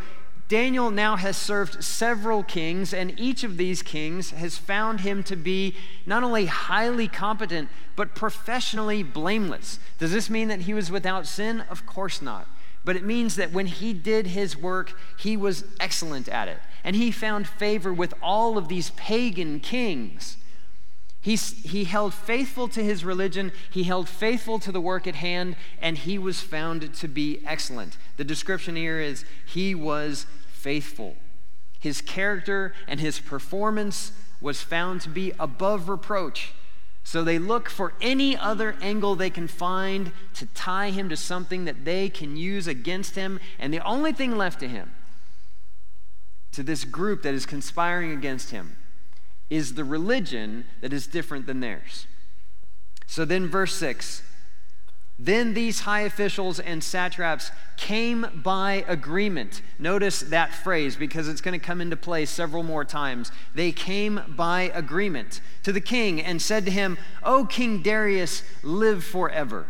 Daniel 0.49 0.91
now 0.91 1.17
has 1.17 1.39
served 1.39 1.83
several 1.83 2.43
kings, 2.43 2.93
and 2.93 3.19
each 3.19 3.43
of 3.45 3.57
these 3.57 3.81
kings 3.81 4.33
has 4.33 4.59
found 4.59 5.01
him 5.01 5.23
to 5.23 5.37
be 5.37 5.75
not 6.05 6.23
only 6.23 6.45
highly 6.45 7.09
competent, 7.09 7.71
but 7.97 8.15
professionally 8.15 9.03
blameless. 9.03 9.79
Does 9.99 10.13
this 10.13 10.29
mean 10.29 10.49
that 10.49 10.63
he 10.63 10.75
was 10.75 10.91
without 10.91 11.27
sin? 11.27 11.63
Of 11.71 11.87
course 11.87 12.21
not. 12.21 12.47
But 12.85 12.97
it 12.97 13.05
means 13.05 13.37
that 13.37 13.53
when 13.53 13.65
he 13.67 13.95
did 13.95 14.27
his 14.27 14.55
work, 14.55 14.93
he 15.19 15.35
was 15.35 15.65
excellent 15.81 16.29
at 16.29 16.49
it. 16.49 16.59
And 16.85 16.95
he 16.95 17.11
found 17.11 17.49
favor 17.49 17.93
with 17.93 18.15
all 18.23 18.59
of 18.59 18.69
these 18.69 18.91
pagan 18.91 19.59
kings. 19.59 20.37
He's, 21.21 21.63
he 21.63 21.85
held 21.85 22.13
faithful 22.13 22.69
to 22.69 22.85
his 22.85 23.03
religion, 23.03 23.51
he 23.71 23.85
held 23.85 24.11
faithful 24.11 24.59
to 24.59 24.71
the 24.71 24.81
work 24.81 25.07
at 25.07 25.15
hand, 25.15 25.57
and 25.81 25.97
he 25.97 26.19
was 26.19 26.41
found 26.41 26.93
to 26.95 27.09
be 27.09 27.41
excellent. 27.47 27.97
The 28.19 28.25
description 28.25 28.77
here 28.77 29.01
is 29.01 29.25
he 29.47 29.75
was 29.75 30.27
faithful. 30.53 31.17
His 31.81 32.03
character 32.03 32.75
and 32.87 33.01
his 33.01 33.21
performance 33.21 34.13
was 34.41 34.61
found 34.61 35.01
to 35.03 35.09
be 35.09 35.33
above 35.39 35.89
reproach. 35.89 36.53
So 37.05 37.23
they 37.23 37.39
look 37.39 37.69
for 37.69 37.93
any 38.01 38.37
other 38.37 38.77
angle 38.81 39.15
they 39.15 39.29
can 39.29 39.49
find 39.49 40.13
to 40.35 40.47
tie 40.47 40.91
him 40.91 41.11
to 41.11 41.17
something 41.17 41.67
that 41.67 41.85
they 41.85 42.09
can 42.09 42.37
use 42.37 42.67
against 42.67 43.15
him. 43.15 43.39
And 43.59 43.73
the 43.73 43.85
only 43.85 44.13
thing 44.13 44.37
left 44.37 44.61
to 44.61 44.69
him, 44.69 44.93
to 46.55 46.63
this 46.63 46.85
group 46.85 47.23
that 47.23 47.35
is 47.35 47.47
conspiring 47.47 48.13
against 48.13 48.51
him, 48.51 48.77
is 49.51 49.75
the 49.75 49.85
religion 49.85 50.65
that 50.81 50.93
is 50.93 51.07
different 51.07 51.47
than 51.47 51.61
theirs. 51.61 52.07
So 53.07 53.25
then, 53.25 53.49
verse 53.49 53.75
6 53.75 54.23
then 55.19 55.55
these 55.55 55.81
high 55.81 56.01
officials 56.01 56.59
and 56.59 56.83
satraps 56.83 57.53
came 57.77 58.27
by 58.43 58.85
agreement. 58.89 59.63
Notice 59.79 60.21
that 60.21 60.53
phrase 60.53 60.97
because 60.97 61.29
it's 61.29 61.41
going 61.41 61.59
to 61.59 61.65
come 61.65 61.81
into 61.81 61.97
play 61.97 62.27
several 62.27 62.65
more 62.65 62.85
times. 62.85 63.31
They 63.55 63.71
came 63.71 64.21
by 64.29 64.73
agreement 64.75 65.41
to 65.63 65.73
the 65.73 65.81
king 65.81 66.21
and 66.21 66.43
said 66.43 66.65
to 66.65 66.71
him, 66.73 66.99
O 67.23 67.45
King 67.45 67.81
Darius, 67.81 68.43
live 68.65 69.05
forever. 69.05 69.67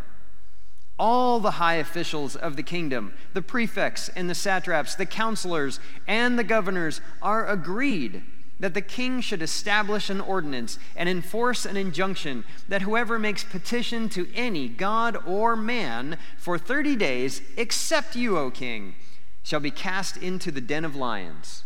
All 0.99 1.41
the 1.41 1.53
high 1.53 1.75
officials 1.75 2.37
of 2.37 2.57
the 2.57 2.63
kingdom, 2.63 3.15
the 3.33 3.43
prefects 3.43 4.09
and 4.11 4.31
the 4.31 4.35
satraps, 4.35 4.95
the 4.95 5.07
counselors 5.07 5.81
and 6.07 6.39
the 6.39 6.45
governors, 6.45 7.01
are 7.21 7.47
agreed 7.47 8.23
that 8.61 8.75
the 8.75 8.81
king 8.81 9.21
should 9.21 9.43
establish 9.43 10.09
an 10.09 10.21
ordinance 10.21 10.79
and 10.95 11.09
enforce 11.09 11.67
an 11.67 11.77
injunction 11.77 12.45
that 12.69 12.83
whoever 12.83 13.19
makes 13.19 13.43
petition 13.43 14.09
to 14.09 14.29
any 14.35 14.69
god 14.69 15.17
or 15.27 15.57
man 15.57 16.17
for 16.39 16.57
30 16.57 16.95
days, 16.95 17.43
except 17.57 18.15
you, 18.15 18.39
O 18.39 18.51
king, 18.51 18.95
shall 19.43 19.61
be 19.61 19.73
cast 19.73 20.17
into 20.17 20.53
the 20.53 20.61
den 20.61 20.85
of 20.85 20.95
lions. 20.95 21.65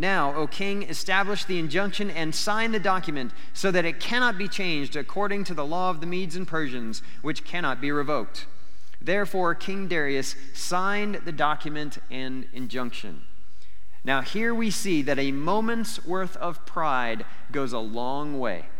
Now, 0.00 0.34
O 0.34 0.46
king, 0.46 0.84
establish 0.84 1.44
the 1.44 1.58
injunction 1.58 2.10
and 2.10 2.34
sign 2.34 2.72
the 2.72 2.80
document 2.80 3.32
so 3.52 3.70
that 3.70 3.84
it 3.84 4.00
cannot 4.00 4.38
be 4.38 4.48
changed 4.48 4.96
according 4.96 5.44
to 5.44 5.54
the 5.54 5.66
law 5.66 5.90
of 5.90 6.00
the 6.00 6.06
Medes 6.06 6.36
and 6.36 6.48
Persians, 6.48 7.02
which 7.20 7.44
cannot 7.44 7.82
be 7.82 7.92
revoked. 7.92 8.46
Therefore, 9.02 9.54
King 9.54 9.88
Darius 9.88 10.36
signed 10.54 11.20
the 11.26 11.32
document 11.32 11.98
and 12.10 12.46
injunction. 12.54 13.24
Now, 14.02 14.22
here 14.22 14.54
we 14.54 14.70
see 14.70 15.02
that 15.02 15.18
a 15.18 15.32
moment's 15.32 16.02
worth 16.06 16.34
of 16.38 16.64
pride 16.64 17.26
goes 17.52 17.74
a 17.74 17.78
long 17.78 18.38
way. 18.38 18.70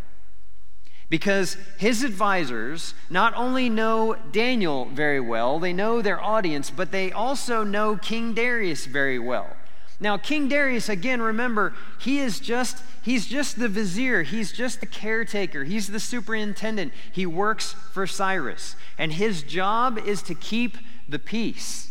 Because 1.11 1.59
his 1.77 2.03
advisors 2.03 2.95
not 3.11 3.35
only 3.37 3.69
know 3.69 4.17
Daniel 4.33 4.87
very 4.87 5.21
well, 5.21 5.59
they 5.59 5.75
know 5.75 6.01
their 6.01 6.23
audience, 6.23 6.71
but 6.71 6.93
they 6.93 7.13
also 7.13 7.63
know 7.63 7.99
King 7.99 8.33
Darius 8.33 8.87
very 8.87 9.19
well. 9.19 9.55
Now, 10.03 10.17
King 10.17 10.49
Darius, 10.49 10.89
again, 10.89 11.21
remember, 11.21 11.75
he 11.99 12.21
is 12.21 12.41
just, 12.41 12.83
he's 13.03 13.27
just 13.27 13.59
the 13.59 13.69
vizier. 13.69 14.23
He's 14.23 14.51
just 14.51 14.81
the 14.81 14.87
caretaker. 14.87 15.65
He's 15.65 15.89
the 15.89 16.01
superintendent. 16.01 16.95
He 17.13 17.27
works 17.27 17.75
for 17.93 18.07
Cyrus. 18.07 18.77
And 18.97 19.13
his 19.13 19.43
job 19.43 19.99
is 19.99 20.23
to 20.23 20.35
keep 20.35 20.79
the 21.07 21.19
peace. 21.19 21.91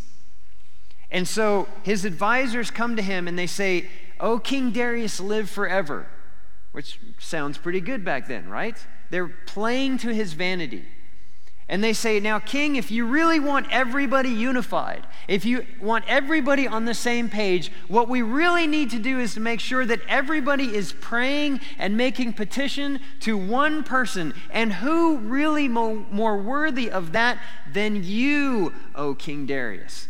And 1.11 1.27
so 1.27 1.67
his 1.83 2.03
advisors 2.03 2.71
come 2.71 2.95
to 2.95 3.01
him 3.03 3.27
and 3.27 3.37
they 3.37 3.47
say, 3.47 3.87
Oh, 4.19 4.39
King 4.39 4.71
Darius, 4.71 5.19
live 5.19 5.49
forever. 5.49 6.07
Which 6.71 6.99
sounds 7.19 7.57
pretty 7.57 7.79
good 7.79 8.03
back 8.03 8.27
then, 8.27 8.49
right? 8.49 8.75
They're 9.11 9.33
playing 9.45 9.99
to 9.99 10.13
his 10.13 10.33
vanity. 10.33 10.85
And 11.69 11.83
they 11.83 11.93
say, 11.93 12.19
Now, 12.19 12.39
King, 12.39 12.75
if 12.75 12.89
you 12.89 13.05
really 13.05 13.39
want 13.39 13.67
everybody 13.69 14.29
unified, 14.29 15.05
if 15.27 15.45
you 15.45 15.67
want 15.79 16.03
everybody 16.07 16.67
on 16.67 16.85
the 16.85 16.95
same 16.95 17.29
page, 17.29 17.71
what 17.87 18.09
we 18.09 18.23
really 18.23 18.65
need 18.65 18.89
to 18.89 18.97
do 18.97 19.19
is 19.19 19.35
to 19.35 19.39
make 19.39 19.59
sure 19.59 19.85
that 19.85 20.01
everybody 20.07 20.75
is 20.75 20.93
praying 20.93 21.61
and 21.77 21.95
making 21.95 22.33
petition 22.33 22.99
to 23.19 23.37
one 23.37 23.83
person. 23.83 24.33
And 24.49 24.73
who 24.73 25.19
really 25.19 25.67
mo- 25.67 26.07
more 26.09 26.37
worthy 26.37 26.89
of 26.89 27.11
that 27.11 27.39
than 27.71 28.03
you, 28.03 28.73
O 28.95 29.13
King 29.13 29.45
Darius? 29.45 30.07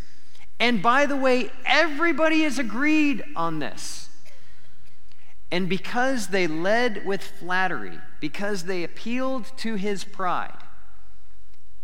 And 0.62 0.82
by 0.82 1.06
the 1.06 1.18
way, 1.18 1.51
everybody 1.66 2.44
has 2.44 2.58
agreed 2.58 3.22
on 3.36 3.60
this. 3.60 4.08
And 5.51 5.68
because 5.68 6.28
they 6.28 6.48
led 6.48 7.06
with 7.06 7.22
flattery, 7.22 8.00
because 8.22 8.63
they 8.63 8.86
appealed 8.86 9.51
to 9.58 9.75
his 9.75 10.06
pride, 10.06 10.54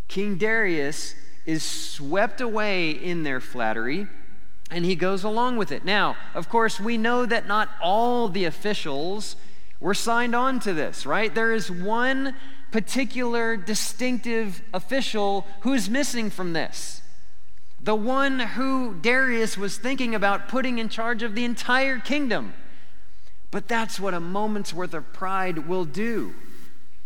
King 0.07 0.37
Darius 0.37 1.15
is 1.45 1.63
swept 1.63 2.41
away 2.41 2.91
in 2.91 3.23
their 3.23 3.39
flattery 3.39 4.07
and 4.71 4.83
he 4.83 4.95
goes 4.95 5.23
along 5.23 5.57
with 5.57 5.71
it. 5.71 5.85
Now, 5.85 6.15
of 6.33 6.49
course, 6.49 6.79
we 6.79 6.97
know 6.97 7.25
that 7.25 7.47
not 7.47 7.69
all 7.81 8.29
the 8.29 8.45
officials 8.45 9.35
were 9.79 9.93
signed 9.93 10.35
on 10.35 10.59
to 10.61 10.73
this, 10.73 11.05
right? 11.05 11.33
There 11.33 11.53
is 11.53 11.69
one 11.69 12.35
particular 12.71 13.55
distinctive 13.55 14.61
official 14.73 15.45
who's 15.61 15.89
missing 15.89 16.29
from 16.29 16.53
this 16.53 17.01
the 17.85 17.95
one 17.95 18.39
who 18.39 18.95
Darius 18.95 19.59
was 19.59 19.77
thinking 19.77 20.15
about 20.15 20.47
putting 20.47 20.79
in 20.79 20.89
charge 20.89 21.21
of 21.21 21.35
the 21.35 21.45
entire 21.45 21.99
kingdom. 21.99 22.55
But 23.51 23.67
that's 23.67 23.99
what 23.99 24.15
a 24.15 24.19
moment's 24.19 24.73
worth 24.73 24.95
of 24.95 25.13
pride 25.13 25.67
will 25.67 25.85
do. 25.85 26.33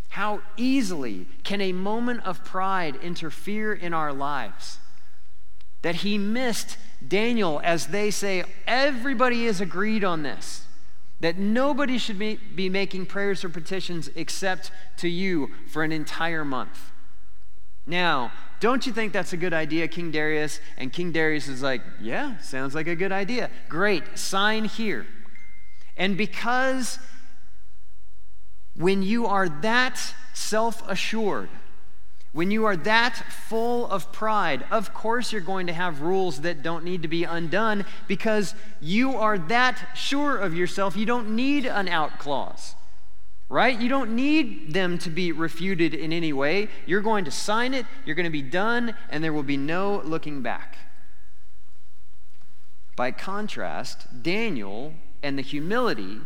How 0.09 0.41
easily 0.57 1.27
can 1.43 1.61
a 1.61 1.71
moment 1.71 2.25
of 2.25 2.43
pride 2.43 2.95
interfere 2.97 3.73
in 3.73 3.93
our 3.93 4.11
lives? 4.11 4.79
That 5.81 5.95
he 5.95 6.17
missed 6.17 6.77
Daniel, 7.05 7.61
as 7.63 7.87
they 7.87 8.11
say, 8.11 8.43
everybody 8.67 9.45
is 9.45 9.61
agreed 9.61 10.03
on 10.03 10.23
this. 10.23 10.65
That 11.21 11.37
nobody 11.37 11.97
should 11.97 12.17
be, 12.17 12.39
be 12.55 12.69
making 12.69 13.05
prayers 13.05 13.43
or 13.43 13.49
petitions 13.49 14.09
except 14.15 14.71
to 14.97 15.07
you 15.07 15.51
for 15.67 15.83
an 15.83 15.91
entire 15.91 16.43
month. 16.43 16.91
Now, 17.85 18.31
don't 18.59 18.85
you 18.85 18.93
think 18.93 19.13
that's 19.13 19.33
a 19.33 19.37
good 19.37 19.53
idea, 19.53 19.87
King 19.87 20.11
Darius? 20.11 20.59
And 20.77 20.91
King 20.91 21.11
Darius 21.11 21.47
is 21.47 21.61
like, 21.61 21.81
Yeah, 22.01 22.37
sounds 22.39 22.75
like 22.75 22.87
a 22.87 22.95
good 22.95 23.11
idea. 23.11 23.49
Great, 23.67 24.17
sign 24.17 24.65
here. 24.65 25.05
And 25.97 26.17
because 26.17 26.99
when 28.75 29.03
you 29.03 29.25
are 29.25 29.49
that 29.49 30.13
self 30.33 30.87
assured, 30.87 31.49
when 32.31 32.51
you 32.51 32.65
are 32.65 32.77
that 32.77 33.15
full 33.47 33.87
of 33.87 34.11
pride, 34.11 34.63
of 34.69 34.93
course 34.93 35.31
you're 35.31 35.41
going 35.41 35.67
to 35.67 35.73
have 35.73 36.01
rules 36.01 36.41
that 36.41 36.61
don't 36.61 36.83
need 36.83 37.01
to 37.01 37.07
be 37.07 37.23
undone 37.23 37.85
because 38.07 38.53
you 38.79 39.15
are 39.15 39.37
that 39.37 39.89
sure 39.95 40.37
of 40.37 40.53
yourself, 40.53 40.95
you 40.95 41.05
don't 41.05 41.35
need 41.35 41.65
an 41.65 41.87
out 41.87 42.19
clause 42.19 42.75
right? 43.49 43.79
You 43.79 43.89
don't 43.89 44.15
need 44.15 44.73
them 44.73 44.99
to 44.99 45.09
be 45.09 45.31
refuted 45.31 45.95
in 45.95 46.13
any 46.13 46.31
way. 46.31 46.69
You're 46.85 47.01
going 47.01 47.25
to 47.25 47.31
sign 47.31 47.73
it, 47.73 47.85
you're 48.05 48.15
going 48.15 48.25
to 48.25 48.29
be 48.29 48.43
done, 48.43 48.95
and 49.09 49.23
there 49.23 49.33
will 49.33 49.43
be 49.43 49.57
no 49.57 50.01
looking 50.05 50.41
back. 50.41 50.77
By 52.95 53.11
contrast, 53.11 54.21
Daniel 54.21 54.93
and 55.23 55.37
the 55.37 55.41
humility, 55.41 56.19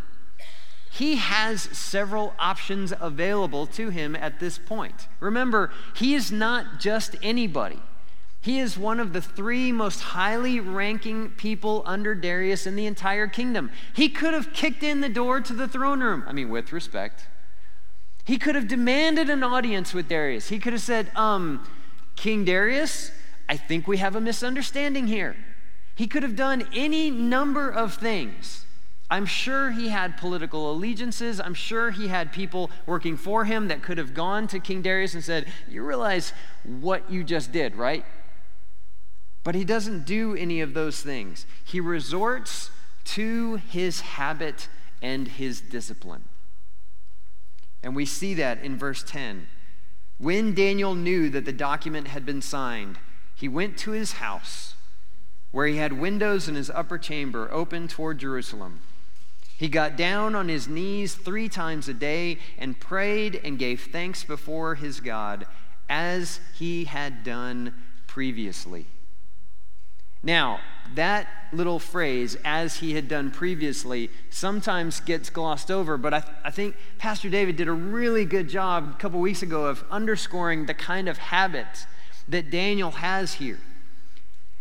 he 0.94 1.16
has 1.16 1.64
several 1.76 2.36
options 2.38 2.94
available 3.00 3.66
to 3.66 3.90
him 3.90 4.16
at 4.16 4.40
this 4.40 4.60
point. 4.60 5.08
Remember, 5.20 5.72
he 5.96 6.14
is 6.14 6.32
not 6.32 6.80
just 6.80 7.16
anybody. 7.24 7.80
He 8.42 8.60
is 8.60 8.78
one 8.78 9.00
of 9.00 9.12
the 9.12 9.22
three 9.22 9.72
most 9.72 10.02
highly 10.02 10.60
ranking 10.60 11.32
people 11.32 11.82
under 11.88 12.14
Darius 12.14 12.68
in 12.68 12.76
the 12.76 12.86
entire 12.86 13.26
kingdom. 13.26 13.72
He 13.96 14.08
could 14.08 14.36
have 14.36 14.54
kicked 14.54 14.84
in 14.84 15.02
the 15.02 15.10
door 15.10 15.42
to 15.42 15.54
the 15.54 15.68
throne 15.68 16.04
room. 16.04 16.26
I 16.28 16.32
mean, 16.32 16.50
with 16.50 16.72
respect. 16.72 17.28
He 18.24 18.38
could 18.38 18.54
have 18.54 18.68
demanded 18.68 19.32
an 19.32 19.44
audience 19.44 19.96
with 19.96 20.08
Darius. 20.08 20.50
He 20.50 20.60
could 20.60 20.74
have 20.74 20.82
said, 20.84 21.10
um, 21.16 21.68
King 22.16 22.46
Darius, 22.46 23.10
I 23.50 23.58
think 23.58 23.88
we 23.88 23.98
have 23.98 24.16
a 24.16 24.22
misunderstanding 24.22 25.08
here. 25.08 25.36
He 25.96 26.06
could 26.06 26.22
have 26.22 26.36
done 26.36 26.68
any 26.72 27.10
number 27.10 27.68
of 27.68 27.96
things. 27.96 28.66
I'm 29.13 29.27
sure 29.27 29.70
he 29.70 29.89
had 29.89 30.17
political 30.17 30.72
allegiances. 30.72 31.39
I'm 31.39 31.53
sure 31.53 31.91
he 31.91 32.08
had 32.08 32.34
people 32.34 32.72
working 32.88 33.15
for 33.15 33.46
him 33.46 33.67
that 33.67 33.84
could 33.84 34.00
have 34.00 34.15
gone 34.15 34.48
to 34.48 34.60
King 34.60 34.82
Darius 34.82 35.13
and 35.13 35.24
said, 35.24 35.46
You 35.70 35.86
realize 35.86 36.34
what 36.63 37.12
you 37.12 37.24
just 37.24 37.51
did, 37.51 37.75
right? 37.75 38.03
But 39.43 39.53
he 39.53 39.65
doesn't 39.65 40.08
do 40.08 40.36
any 40.36 40.62
of 40.62 40.74
those 40.74 41.03
things. 41.03 41.46
He 41.63 41.79
resorts 41.79 42.72
to 43.03 43.58
his 43.58 44.01
habit 44.01 44.67
and 45.00 45.27
his 45.27 45.62
discipline. 45.62 46.24
And 47.84 47.96
we 47.96 48.08
see 48.08 48.34
that 48.34 48.63
in 48.63 48.79
verse 48.79 49.03
10. 49.03 49.46
When 50.17 50.55
Daniel 50.55 50.96
knew 50.96 51.29
that 51.29 51.46
the 51.46 51.53
document 51.53 52.08
had 52.08 52.25
been 52.25 52.41
signed, 52.41 52.98
he 53.36 53.48
went 53.48 53.77
to 53.77 53.91
his 53.91 54.13
house, 54.13 54.74
where 55.51 55.67
he 55.67 55.77
had 55.77 55.93
windows 55.93 56.48
in 56.48 56.55
his 56.55 56.72
upper 56.72 56.98
chamber 56.98 57.48
open 57.51 57.88
toward 57.88 58.17
Jerusalem. 58.17 58.79
He 59.63 59.70
got 59.70 59.96
down 59.96 60.36
on 60.36 60.50
his 60.50 60.67
knees 60.67 61.15
three 61.15 61.48
times 61.48 61.88
a 61.88 61.93
day 61.93 62.38
and 62.58 62.77
prayed 62.77 63.39
and 63.46 63.58
gave 63.58 63.84
thanks 63.84 64.22
before 64.22 64.75
his 64.75 65.00
God, 65.00 65.46
as 65.88 66.41
he 66.53 66.84
had 66.84 67.24
done 67.24 67.74
previously. 68.05 68.88
Now, 70.22 70.60
that 70.96 71.29
little 71.53 71.79
phrase, 71.79 72.36
as 72.43 72.75
he 72.75 72.93
had 72.93 73.08
done 73.08 73.32
previously, 73.32 74.10
sometimes 74.29 75.00
gets 75.00 75.29
glossed 75.29 75.72
over, 75.72 75.98
but 75.98 76.13
I, 76.13 76.20
th- 76.20 76.36
I 76.43 76.51
think 76.51 76.75
Pastor 76.98 77.29
David 77.29 77.55
did 77.55 77.70
a 77.70 77.72
really 77.72 78.25
good 78.25 78.50
job 78.50 78.91
a 78.93 78.98
couple 79.00 79.22
weeks 79.22 79.43
ago 79.43 79.67
of 79.67 79.86
underscoring 79.89 80.65
the 80.65 80.74
kind 80.74 81.08
of 81.08 81.17
habits 81.17 81.88
that 82.27 82.51
Daniel 82.51 82.91
has 82.91 83.36
here. 83.36 83.62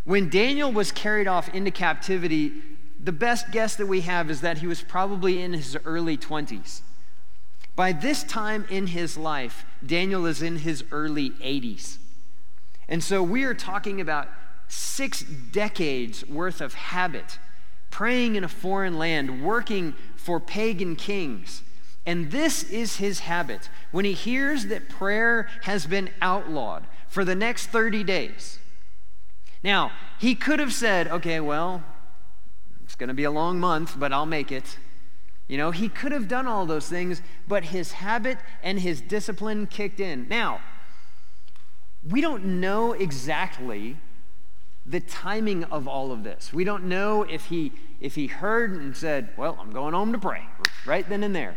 When 0.04 0.28
Daniel 0.28 0.70
was 0.70 0.92
carried 0.92 1.26
off 1.26 1.52
into 1.52 1.72
captivity, 1.72 2.52
the 3.02 3.12
best 3.12 3.50
guess 3.50 3.74
that 3.76 3.86
we 3.86 4.02
have 4.02 4.30
is 4.30 4.40
that 4.42 4.58
he 4.58 4.66
was 4.66 4.82
probably 4.82 5.42
in 5.42 5.52
his 5.52 5.76
early 5.84 6.16
20s. 6.16 6.82
By 7.74 7.92
this 7.92 8.22
time 8.22 8.64
in 8.70 8.88
his 8.88 9.16
life, 9.16 9.64
Daniel 9.84 10.24
is 10.26 10.40
in 10.40 10.58
his 10.58 10.84
early 10.92 11.30
80s. 11.30 11.98
And 12.88 13.02
so 13.02 13.22
we 13.22 13.44
are 13.44 13.54
talking 13.54 14.00
about 14.00 14.28
six 14.68 15.22
decades 15.22 16.26
worth 16.28 16.60
of 16.60 16.74
habit, 16.74 17.38
praying 17.90 18.36
in 18.36 18.44
a 18.44 18.48
foreign 18.48 18.98
land, 18.98 19.42
working 19.42 19.94
for 20.14 20.38
pagan 20.38 20.94
kings. 20.94 21.62
And 22.06 22.30
this 22.30 22.62
is 22.64 22.96
his 22.96 23.20
habit. 23.20 23.68
When 23.90 24.04
he 24.04 24.12
hears 24.12 24.66
that 24.66 24.88
prayer 24.88 25.48
has 25.62 25.86
been 25.86 26.10
outlawed 26.20 26.86
for 27.08 27.24
the 27.24 27.34
next 27.34 27.66
30 27.68 28.04
days. 28.04 28.58
Now, 29.62 29.92
he 30.18 30.34
could 30.34 30.58
have 30.58 30.72
said, 30.72 31.08
okay, 31.08 31.40
well, 31.40 31.82
it's 32.92 32.98
going 32.98 33.08
to 33.08 33.14
be 33.14 33.24
a 33.24 33.30
long 33.30 33.58
month, 33.58 33.98
but 33.98 34.12
I'll 34.12 34.26
make 34.26 34.52
it. 34.52 34.76
You 35.48 35.56
know, 35.56 35.70
he 35.70 35.88
could 35.88 36.12
have 36.12 36.28
done 36.28 36.46
all 36.46 36.66
those 36.66 36.90
things, 36.90 37.22
but 37.48 37.64
his 37.64 37.92
habit 37.92 38.36
and 38.62 38.78
his 38.78 39.00
discipline 39.00 39.66
kicked 39.66 39.98
in. 39.98 40.28
Now, 40.28 40.60
we 42.06 42.20
don't 42.20 42.60
know 42.60 42.92
exactly 42.92 43.96
the 44.84 45.00
timing 45.00 45.64
of 45.64 45.88
all 45.88 46.12
of 46.12 46.22
this. 46.22 46.52
We 46.52 46.64
don't 46.64 46.84
know 46.84 47.22
if 47.22 47.46
he 47.46 47.72
if 47.98 48.14
he 48.14 48.26
heard 48.26 48.72
and 48.72 48.94
said, 48.94 49.30
"Well, 49.38 49.56
I'm 49.58 49.70
going 49.70 49.94
home 49.94 50.12
to 50.12 50.18
pray," 50.18 50.42
right 50.84 51.08
then 51.08 51.22
and 51.22 51.34
there. 51.34 51.56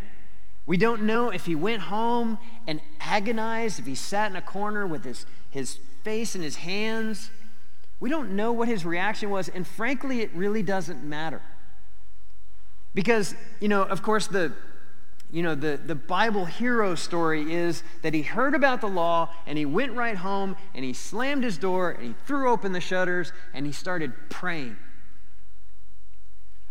We 0.66 0.78
don't 0.78 1.04
know 1.04 1.32
if 1.32 1.48
he 1.48 1.54
went 1.54 1.82
home 1.82 2.38
and 2.66 2.80
agonized, 3.02 3.80
if 3.80 3.86
he 3.86 3.96
sat 3.96 4.32
in 4.32 4.38
a 4.38 4.42
corner 4.42 4.88
with 4.88 5.04
his, 5.04 5.26
his 5.50 5.80
face 6.02 6.34
in 6.34 6.42
his 6.42 6.56
hands. 6.56 7.30
We 8.00 8.10
don't 8.10 8.32
know 8.32 8.52
what 8.52 8.68
his 8.68 8.86
reaction 8.86 9.30
was, 9.30 9.50
and 9.50 9.66
frankly, 9.66 10.22
it 10.22 10.32
really 10.34 10.64
doesn't 10.64 11.04
matter. 11.04 11.42
Because, 12.94 13.36
you 13.60 13.68
know, 13.68 13.84
of 13.84 14.02
course, 14.02 14.28
the 14.28 14.54
you 15.32 15.44
know, 15.44 15.56
the, 15.56 15.78
the 15.84 15.96
Bible 15.96 16.46
hero 16.46 16.96
story 16.96 17.54
is 17.54 17.84
that 18.04 18.14
he 18.14 18.22
heard 18.22 18.56
about 18.56 18.80
the 18.80 18.88
law 18.88 19.34
and 19.46 19.58
he 19.58 19.66
went 19.66 19.92
right 19.94 20.16
home 20.16 20.56
and 20.74 20.86
he 20.86 20.94
slammed 20.94 21.44
his 21.44 21.58
door 21.58 21.92
and 21.92 22.08
he 22.08 22.16
threw 22.26 22.50
open 22.50 22.72
the 22.72 22.80
shutters 22.80 23.34
and 23.54 23.66
he 23.66 23.72
started 23.72 24.14
praying. 24.30 24.78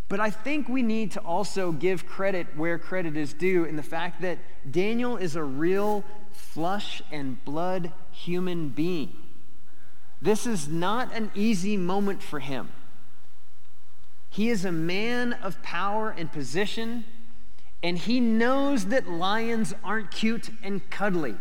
But 0.08 0.20
I 0.20 0.30
think 0.30 0.68
we 0.68 0.82
need 0.82 1.10
to 1.12 1.20
also 1.20 1.72
give 1.72 2.06
credit 2.06 2.46
where 2.56 2.78
credit 2.78 3.16
is 3.16 3.34
due 3.34 3.64
in 3.64 3.76
the 3.76 3.82
fact 3.82 4.22
that 4.22 4.38
Daniel 4.70 5.16
is 5.16 5.34
a 5.36 5.42
real 5.42 6.04
flesh 6.32 7.02
and 7.10 7.44
blood 7.44 7.92
human 8.12 8.68
being. 8.68 9.14
This 10.24 10.46
is 10.46 10.68
not 10.68 11.12
an 11.12 11.30
easy 11.34 11.76
moment 11.76 12.22
for 12.22 12.40
him. 12.40 12.70
He 14.30 14.48
is 14.48 14.64
a 14.64 14.72
man 14.72 15.34
of 15.34 15.62
power 15.62 16.10
and 16.10 16.32
position 16.32 17.04
and 17.82 17.98
he 17.98 18.20
knows 18.20 18.86
that 18.86 19.06
lions 19.06 19.74
aren't 19.84 20.10
cute 20.10 20.48
and 20.62 20.88
cuddly. 20.88 21.36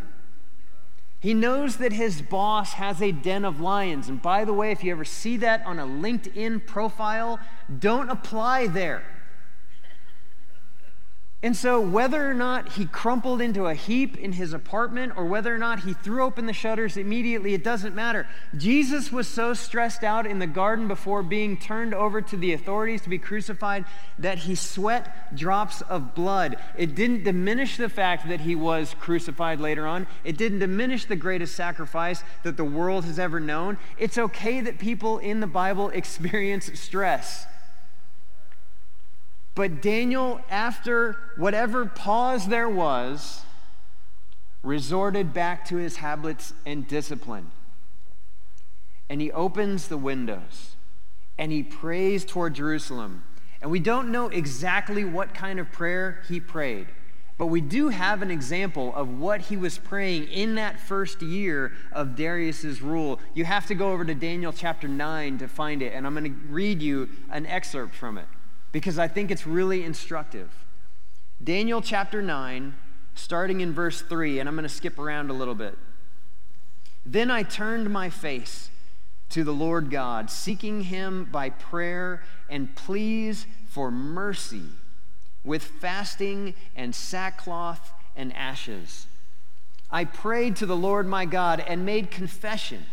He 1.21 1.33
knows 1.33 1.77
that 1.77 1.93
his 1.93 2.21
boss 2.21 2.73
has 2.73 3.01
a 3.01 3.13
den 3.13 3.45
of 3.45 3.61
lions. 3.61 4.09
And 4.09 4.21
by 4.21 4.43
the 4.43 4.51
way, 4.51 4.71
if 4.71 4.83
you 4.83 4.91
ever 4.91 5.05
see 5.05 5.37
that 5.37 5.65
on 5.65 5.79
a 5.79 5.85
LinkedIn 5.85 6.67
profile, 6.67 7.39
don't 7.79 8.09
apply 8.09 8.67
there. 8.67 9.05
And 11.43 11.57
so, 11.57 11.81
whether 11.81 12.25
or 12.25 12.33
not 12.33 12.71
he 12.73 12.85
crumpled 12.85 13.41
into 13.41 13.65
a 13.65 13.73
heap 13.73 14.15
in 14.15 14.31
his 14.31 14.53
apartment 14.53 15.11
or 15.17 15.25
whether 15.25 15.53
or 15.53 15.57
not 15.57 15.81
he 15.81 15.91
threw 15.91 16.23
open 16.23 16.45
the 16.45 16.53
shutters 16.53 16.95
immediately, 16.95 17.53
it 17.53 17.65
doesn't 17.65 17.93
matter. 17.93 18.29
Jesus 18.55 19.11
was 19.11 19.27
so 19.27 19.53
stressed 19.53 20.05
out 20.05 20.25
in 20.25 20.39
the 20.39 20.47
garden 20.47 20.87
before 20.87 21.21
being 21.21 21.57
turned 21.57 21.93
over 21.93 22.21
to 22.21 22.37
the 22.37 22.53
authorities 22.53 23.01
to 23.01 23.09
be 23.09 23.19
crucified 23.19 23.83
that 24.17 24.37
he 24.39 24.55
sweat 24.55 25.35
drops 25.35 25.81
of 25.81 26.15
blood. 26.15 26.55
It 26.77 26.95
didn't 26.95 27.25
diminish 27.25 27.75
the 27.75 27.89
fact 27.89 28.29
that 28.29 28.39
he 28.39 28.55
was 28.55 28.95
crucified 28.97 29.59
later 29.59 29.85
on, 29.85 30.07
it 30.23 30.37
didn't 30.37 30.59
diminish 30.59 31.03
the 31.03 31.17
greatest 31.17 31.55
sacrifice 31.55 32.23
that 32.43 32.55
the 32.55 32.63
world 32.63 33.03
has 33.03 33.19
ever 33.19 33.41
known. 33.41 33.77
It's 33.97 34.17
okay 34.17 34.61
that 34.61 34.79
people 34.79 35.17
in 35.17 35.41
the 35.41 35.47
Bible 35.47 35.89
experience 35.89 36.79
stress. 36.79 37.47
But 39.55 39.81
Daniel, 39.81 40.41
after 40.49 41.17
whatever 41.37 41.85
pause 41.85 42.47
there 42.47 42.69
was, 42.69 43.43
resorted 44.63 45.33
back 45.33 45.65
to 45.65 45.75
his 45.75 45.97
habits 45.97 46.53
and 46.65 46.87
discipline. 46.87 47.51
And 49.09 49.21
he 49.21 49.31
opens 49.31 49.89
the 49.89 49.97
windows 49.97 50.75
and 51.37 51.51
he 51.51 51.61
prays 51.61 52.25
toward 52.25 52.55
Jerusalem. 52.55 53.23
And 53.61 53.69
we 53.69 53.79
don't 53.79 54.11
know 54.11 54.27
exactly 54.27 55.03
what 55.03 55.33
kind 55.33 55.59
of 55.59 55.71
prayer 55.71 56.21
he 56.27 56.39
prayed, 56.39 56.87
but 57.37 57.47
we 57.47 57.61
do 57.61 57.89
have 57.89 58.21
an 58.21 58.31
example 58.31 58.93
of 58.95 59.19
what 59.19 59.41
he 59.41 59.57
was 59.57 59.77
praying 59.77 60.27
in 60.27 60.55
that 60.55 60.79
first 60.79 61.21
year 61.21 61.73
of 61.91 62.15
Darius's 62.15 62.81
rule. 62.81 63.19
You 63.33 63.45
have 63.45 63.65
to 63.67 63.75
go 63.75 63.91
over 63.91 64.03
to 64.05 64.13
Daniel 64.13 64.53
chapter 64.53 64.87
9 64.87 65.37
to 65.39 65.47
find 65.47 65.81
it, 65.81 65.93
and 65.93 66.05
I'm 66.05 66.13
going 66.13 66.33
to 66.33 66.39
read 66.49 66.81
you 66.81 67.09
an 67.29 67.45
excerpt 67.45 67.95
from 67.95 68.17
it 68.17 68.27
because 68.73 68.99
I 68.99 69.07
think 69.07 69.31
it's 69.31 69.47
really 69.47 69.85
instructive. 69.85 70.51
Daniel 71.41 71.81
chapter 71.81 72.21
9, 72.21 72.75
starting 73.15 73.61
in 73.61 73.71
verse 73.71 74.01
3, 74.01 74.39
and 74.39 74.49
I'm 74.49 74.55
going 74.55 74.63
to 74.63 74.69
skip 74.69 74.99
around 74.99 75.29
a 75.29 75.33
little 75.33 75.55
bit. 75.55 75.77
Then 77.05 77.31
I 77.31 77.43
turned 77.43 77.89
my 77.89 78.09
face 78.09 78.69
to 79.29 79.43
the 79.43 79.53
Lord 79.53 79.89
God, 79.89 80.29
seeking 80.29 80.81
him 80.81 81.29
by 81.31 81.51
prayer 81.51 82.23
and 82.49 82.75
pleas 82.75 83.45
for 83.67 83.91
mercy, 83.91 84.63
with 85.43 85.63
fasting 85.63 86.55
and 86.75 86.95
sackcloth 86.95 87.93
and 88.15 88.35
ashes. 88.35 89.05
I 89.91 90.05
prayed 90.05 90.55
to 90.57 90.65
the 90.65 90.75
Lord 90.75 91.07
my 91.07 91.25
God 91.25 91.63
and 91.67 91.85
made 91.85 92.09
confession 92.09 92.85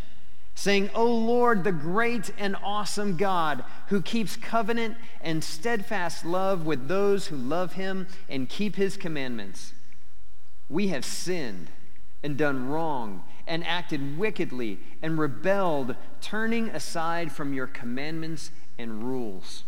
saying, 0.55 0.89
O 0.93 1.05
Lord, 1.05 1.63
the 1.63 1.71
great 1.71 2.31
and 2.37 2.55
awesome 2.63 3.17
God, 3.17 3.63
who 3.87 4.01
keeps 4.01 4.35
covenant 4.35 4.97
and 5.21 5.43
steadfast 5.43 6.25
love 6.25 6.65
with 6.65 6.87
those 6.87 7.27
who 7.27 7.35
love 7.35 7.73
him 7.73 8.07
and 8.29 8.49
keep 8.49 8.75
his 8.75 8.97
commandments. 8.97 9.73
We 10.69 10.89
have 10.89 11.05
sinned 11.05 11.69
and 12.23 12.37
done 12.37 12.69
wrong 12.69 13.23
and 13.47 13.65
acted 13.65 14.17
wickedly 14.17 14.79
and 15.01 15.17
rebelled, 15.17 15.95
turning 16.21 16.69
aside 16.69 17.31
from 17.31 17.53
your 17.53 17.67
commandments 17.67 18.51
and 18.77 19.03
rules. 19.03 19.63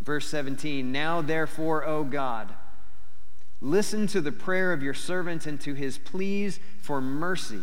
Verse 0.00 0.26
17 0.28 0.90
Now 0.90 1.22
therefore, 1.22 1.84
O 1.84 2.04
God, 2.04 2.54
listen 3.60 4.06
to 4.08 4.20
the 4.20 4.32
prayer 4.32 4.72
of 4.72 4.82
your 4.82 4.94
servant 4.94 5.46
and 5.46 5.60
to 5.60 5.74
his 5.74 5.98
pleas 5.98 6.58
for 6.80 7.00
mercy 7.00 7.62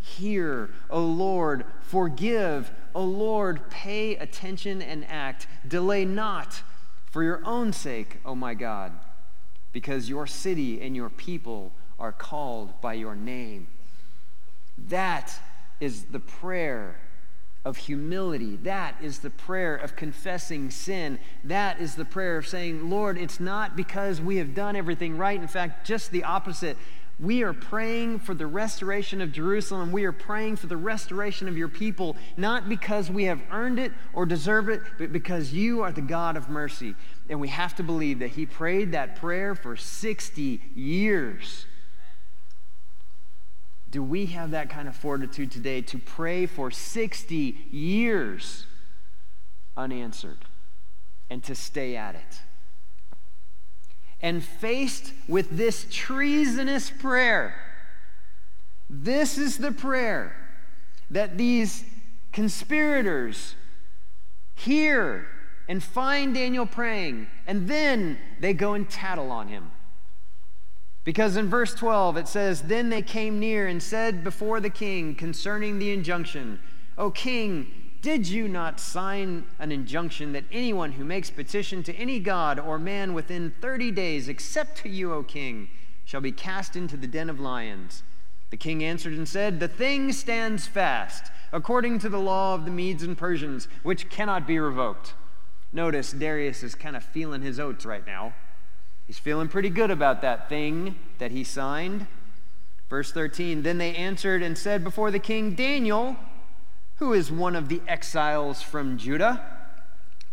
hear. 0.00 0.70
O 0.88 1.04
Lord, 1.04 1.64
forgive. 1.82 2.70
O 2.94 3.04
Lord, 3.04 3.70
pay 3.70 4.16
attention 4.16 4.82
and 4.82 5.04
act. 5.08 5.46
Delay 5.66 6.04
not 6.04 6.62
for 7.10 7.22
your 7.22 7.42
own 7.44 7.72
sake, 7.72 8.18
O 8.24 8.34
my 8.34 8.54
God, 8.54 8.92
because 9.72 10.08
your 10.08 10.26
city 10.26 10.80
and 10.80 10.96
your 10.96 11.10
people 11.10 11.72
are 11.98 12.12
called 12.12 12.80
by 12.80 12.94
your 12.94 13.14
name. 13.14 13.68
That 14.88 15.32
is 15.80 16.04
the 16.04 16.20
prayer 16.20 16.96
of 17.64 17.76
humility. 17.76 18.56
That 18.56 18.96
is 19.02 19.18
the 19.18 19.30
prayer 19.30 19.76
of 19.76 19.96
confessing 19.96 20.70
sin. 20.70 21.18
That 21.44 21.80
is 21.80 21.94
the 21.94 22.06
prayer 22.06 22.38
of 22.38 22.46
saying, 22.46 22.88
Lord, 22.88 23.18
it's 23.18 23.38
not 23.38 23.76
because 23.76 24.20
we 24.20 24.36
have 24.36 24.54
done 24.54 24.76
everything 24.76 25.18
right. 25.18 25.38
In 25.38 25.48
fact, 25.48 25.86
just 25.86 26.10
the 26.10 26.24
opposite. 26.24 26.78
We 27.20 27.42
are 27.42 27.52
praying 27.52 28.20
for 28.20 28.34
the 28.34 28.46
restoration 28.46 29.20
of 29.20 29.30
Jerusalem. 29.30 29.92
We 29.92 30.04
are 30.04 30.12
praying 30.12 30.56
for 30.56 30.68
the 30.68 30.76
restoration 30.78 31.48
of 31.48 31.56
your 31.58 31.68
people, 31.68 32.16
not 32.38 32.68
because 32.68 33.10
we 33.10 33.24
have 33.24 33.42
earned 33.50 33.78
it 33.78 33.92
or 34.14 34.24
deserve 34.24 34.70
it, 34.70 34.80
but 34.96 35.12
because 35.12 35.52
you 35.52 35.82
are 35.82 35.92
the 35.92 36.00
God 36.00 36.38
of 36.38 36.48
mercy. 36.48 36.94
And 37.28 37.38
we 37.38 37.48
have 37.48 37.76
to 37.76 37.82
believe 37.82 38.20
that 38.20 38.30
he 38.30 38.46
prayed 38.46 38.92
that 38.92 39.16
prayer 39.16 39.54
for 39.54 39.76
60 39.76 40.62
years. 40.74 41.66
Do 43.90 44.02
we 44.02 44.26
have 44.26 44.52
that 44.52 44.70
kind 44.70 44.88
of 44.88 44.96
fortitude 44.96 45.50
today 45.50 45.82
to 45.82 45.98
pray 45.98 46.46
for 46.46 46.70
60 46.70 47.66
years 47.70 48.64
unanswered 49.76 50.38
and 51.28 51.42
to 51.44 51.54
stay 51.54 51.96
at 51.96 52.14
it? 52.14 52.40
And 54.22 54.44
faced 54.44 55.12
with 55.28 55.56
this 55.56 55.86
treasonous 55.90 56.90
prayer, 56.90 57.54
this 58.88 59.38
is 59.38 59.58
the 59.58 59.72
prayer 59.72 60.36
that 61.10 61.38
these 61.38 61.84
conspirators 62.32 63.54
hear 64.54 65.26
and 65.68 65.82
find 65.82 66.34
Daniel 66.34 66.66
praying, 66.66 67.28
and 67.46 67.68
then 67.68 68.18
they 68.40 68.52
go 68.52 68.74
and 68.74 68.90
tattle 68.90 69.30
on 69.30 69.48
him. 69.48 69.70
Because 71.04 71.36
in 71.36 71.48
verse 71.48 71.74
12 71.74 72.16
it 72.16 72.28
says, 72.28 72.62
Then 72.62 72.90
they 72.90 73.02
came 73.02 73.38
near 73.38 73.66
and 73.66 73.82
said 73.82 74.22
before 74.22 74.60
the 74.60 74.70
king 74.70 75.14
concerning 75.14 75.78
the 75.78 75.92
injunction, 75.92 76.60
O 76.98 77.10
king, 77.10 77.68
did 78.02 78.26
you 78.26 78.48
not 78.48 78.80
sign 78.80 79.44
an 79.58 79.70
injunction 79.70 80.32
that 80.32 80.44
anyone 80.50 80.92
who 80.92 81.04
makes 81.04 81.30
petition 81.30 81.82
to 81.82 81.94
any 81.94 82.18
god 82.18 82.58
or 82.58 82.78
man 82.78 83.12
within 83.12 83.52
30 83.60 83.90
days, 83.90 84.28
except 84.28 84.78
to 84.78 84.88
you, 84.88 85.12
O 85.12 85.22
king, 85.22 85.68
shall 86.04 86.20
be 86.20 86.32
cast 86.32 86.76
into 86.76 86.96
the 86.96 87.06
den 87.06 87.28
of 87.28 87.38
lions? 87.38 88.02
The 88.50 88.56
king 88.56 88.82
answered 88.82 89.12
and 89.12 89.28
said, 89.28 89.60
The 89.60 89.68
thing 89.68 90.12
stands 90.12 90.66
fast, 90.66 91.30
according 91.52 91.98
to 92.00 92.08
the 92.08 92.18
law 92.18 92.54
of 92.54 92.64
the 92.64 92.70
Medes 92.70 93.02
and 93.02 93.16
Persians, 93.16 93.68
which 93.82 94.08
cannot 94.08 94.46
be 94.46 94.58
revoked. 94.58 95.14
Notice 95.72 96.12
Darius 96.12 96.62
is 96.62 96.74
kind 96.74 96.96
of 96.96 97.04
feeling 97.04 97.42
his 97.42 97.60
oats 97.60 97.86
right 97.86 98.04
now. 98.06 98.34
He's 99.06 99.18
feeling 99.18 99.48
pretty 99.48 99.70
good 99.70 99.90
about 99.90 100.22
that 100.22 100.48
thing 100.48 100.96
that 101.18 101.30
he 101.30 101.44
signed. 101.44 102.06
Verse 102.88 103.12
13 103.12 103.62
Then 103.62 103.78
they 103.78 103.94
answered 103.94 104.42
and 104.42 104.56
said 104.56 104.82
before 104.82 105.10
the 105.10 105.18
king, 105.18 105.54
Daniel, 105.54 106.16
who 107.00 107.14
is 107.14 107.32
one 107.32 107.56
of 107.56 107.70
the 107.70 107.80
exiles 107.88 108.60
from 108.60 108.98
Judah, 108.98 109.40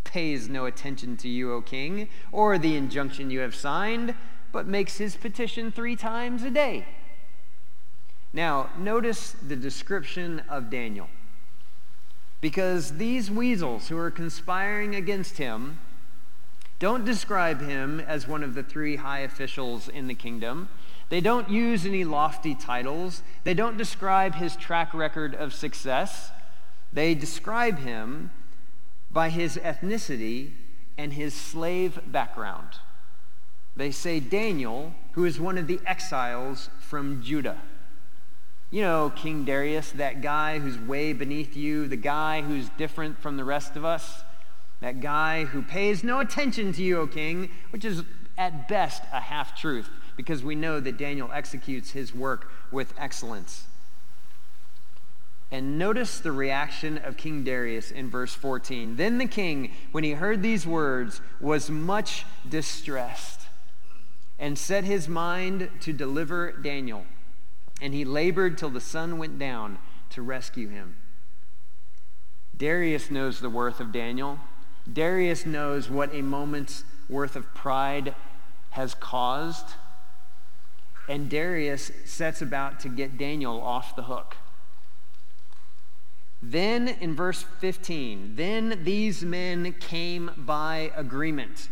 pays 0.03 0.49
no 0.49 0.65
attention 0.65 1.15
to 1.15 1.30
you, 1.30 1.53
O 1.53 1.62
king, 1.62 2.10
or 2.30 2.58
the 2.58 2.75
injunction 2.75 3.32
you 3.32 3.39
have 3.39 3.56
signed, 3.56 4.13
but 4.51 4.67
makes 4.67 4.97
his 4.97 5.15
petition 5.15 5.71
three 5.71 5.95
times 5.95 6.43
a 6.43 6.51
day. 6.51 6.86
Now, 8.34 8.69
notice 8.77 9.32
the 9.47 9.56
description 9.56 10.41
of 10.49 10.69
Daniel. 10.69 11.08
Because 12.41 12.97
these 12.97 13.32
weasels 13.32 13.88
who 13.88 13.97
are 13.97 14.12
conspiring 14.12 14.93
against 14.93 15.38
him 15.38 15.80
don't 16.80 17.06
describe 17.06 17.62
him 17.62 18.01
as 18.01 18.27
one 18.27 18.43
of 18.43 18.56
the 18.56 18.63
three 18.63 18.97
high 18.97 19.19
officials 19.19 19.88
in 19.88 20.08
the 20.08 20.13
kingdom. 20.13 20.67
They 21.08 21.21
don't 21.21 21.49
use 21.49 21.86
any 21.86 22.03
lofty 22.03 22.56
titles. 22.56 23.23
They 23.45 23.53
don't 23.53 23.77
describe 23.77 24.36
his 24.36 24.58
track 24.58 24.93
record 24.93 25.34
of 25.34 25.53
success. 25.53 26.32
They 26.98 27.14
describe 27.14 27.78
him 27.78 28.32
by 29.12 29.30
his 29.30 29.56
ethnicity 29.58 30.54
and 30.98 31.14
his 31.14 31.36
slave 31.36 32.00
background. 32.08 32.70
They 33.76 33.92
say 33.92 34.20
Daniel, 34.20 34.96
who 35.12 35.24
is 35.24 35.40
one 35.40 35.60
of 35.60 35.68
the 35.68 35.80
exiles 35.86 36.72
from 36.80 37.22
Judah. 37.22 37.62
You 38.72 38.82
know, 38.82 39.14
King 39.16 39.46
Darius, 39.46 39.92
that 39.92 40.24
guy 40.24 40.58
who's 40.58 40.80
way 40.80 41.14
beneath 41.14 41.56
you, 41.56 41.88
the 41.88 41.98
guy 41.98 42.42
who's 42.42 42.70
different 42.80 43.20
from 43.20 43.38
the 43.38 43.46
rest 43.46 43.76
of 43.76 43.86
us. 43.86 44.24
That 44.82 45.00
guy 45.00 45.46
who 45.46 45.62
pays 45.62 46.04
no 46.04 46.20
attention 46.20 46.74
to 46.74 46.82
you, 46.82 46.98
O 46.98 47.06
king, 47.06 47.52
which 47.70 47.86
is 47.86 48.02
at 48.40 48.68
best 48.68 49.04
a 49.14 49.20
half 49.20 49.56
truth, 49.56 49.88
because 50.16 50.44
we 50.44 50.56
know 50.56 50.80
that 50.80 50.98
Daniel 50.98 51.30
executes 51.32 51.92
his 51.92 52.16
work 52.16 52.52
with 52.72 52.96
excellence. 52.98 53.68
And 55.50 55.80
notice 55.80 56.20
the 56.20 56.34
reaction 56.34 56.98
of 56.98 57.16
King 57.16 57.44
Darius 57.44 57.90
in 57.92 58.10
verse 58.10 58.34
14. 58.34 58.98
Then 58.98 59.18
the 59.18 59.28
king, 59.28 59.72
when 59.92 60.04
he 60.04 60.12
heard 60.12 60.42
these 60.42 60.68
words, 60.68 61.22
was 61.40 61.70
much 61.70 62.26
distressed 62.48 63.42
and 64.40 64.58
set 64.58 64.84
his 64.84 65.08
mind 65.08 65.70
to 65.82 65.94
deliver 65.94 66.52
Daniel. 66.52 67.06
And 67.82 67.94
he 67.94 68.04
labored 68.04 68.58
till 68.58 68.70
the 68.70 68.82
sun 68.82 69.18
went 69.18 69.40
down 69.40 69.80
to 70.12 70.22
rescue 70.22 70.68
him. 70.68 70.98
Darius 72.56 73.10
knows 73.10 73.40
the 73.40 73.50
worth 73.50 73.80
of 73.80 73.92
Daniel. 73.92 74.40
Darius 74.92 75.46
knows 75.46 75.90
what 75.90 76.14
a 76.14 76.22
moment's 76.22 76.84
worth 77.08 77.36
of 77.36 77.54
pride 77.54 78.16
has 78.72 78.94
caused. 78.96 79.66
And 81.08 81.30
Darius 81.30 81.92
sets 82.06 82.42
about 82.42 82.80
to 82.82 82.90
get 82.90 83.18
Daniel 83.18 83.62
off 83.62 83.96
the 83.96 84.04
hook. 84.04 84.36
Then 86.41 86.88
in 86.88 87.15
verse 87.15 87.43
15, 87.60 88.36
then 88.36 88.82
these 88.84 89.23
men 89.23 89.73
came 89.80 90.32
by 90.38 90.91
agreement. 90.95 91.69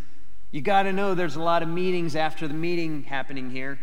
You 0.51 0.62
got 0.62 0.84
to 0.84 0.93
know 0.93 1.13
there's 1.13 1.36
a 1.36 1.41
lot 1.41 1.62
of 1.62 1.69
meetings 1.69 2.15
after 2.15 2.47
the 2.47 2.54
meeting 2.54 3.04
happening 3.04 3.51
here. 3.51 3.80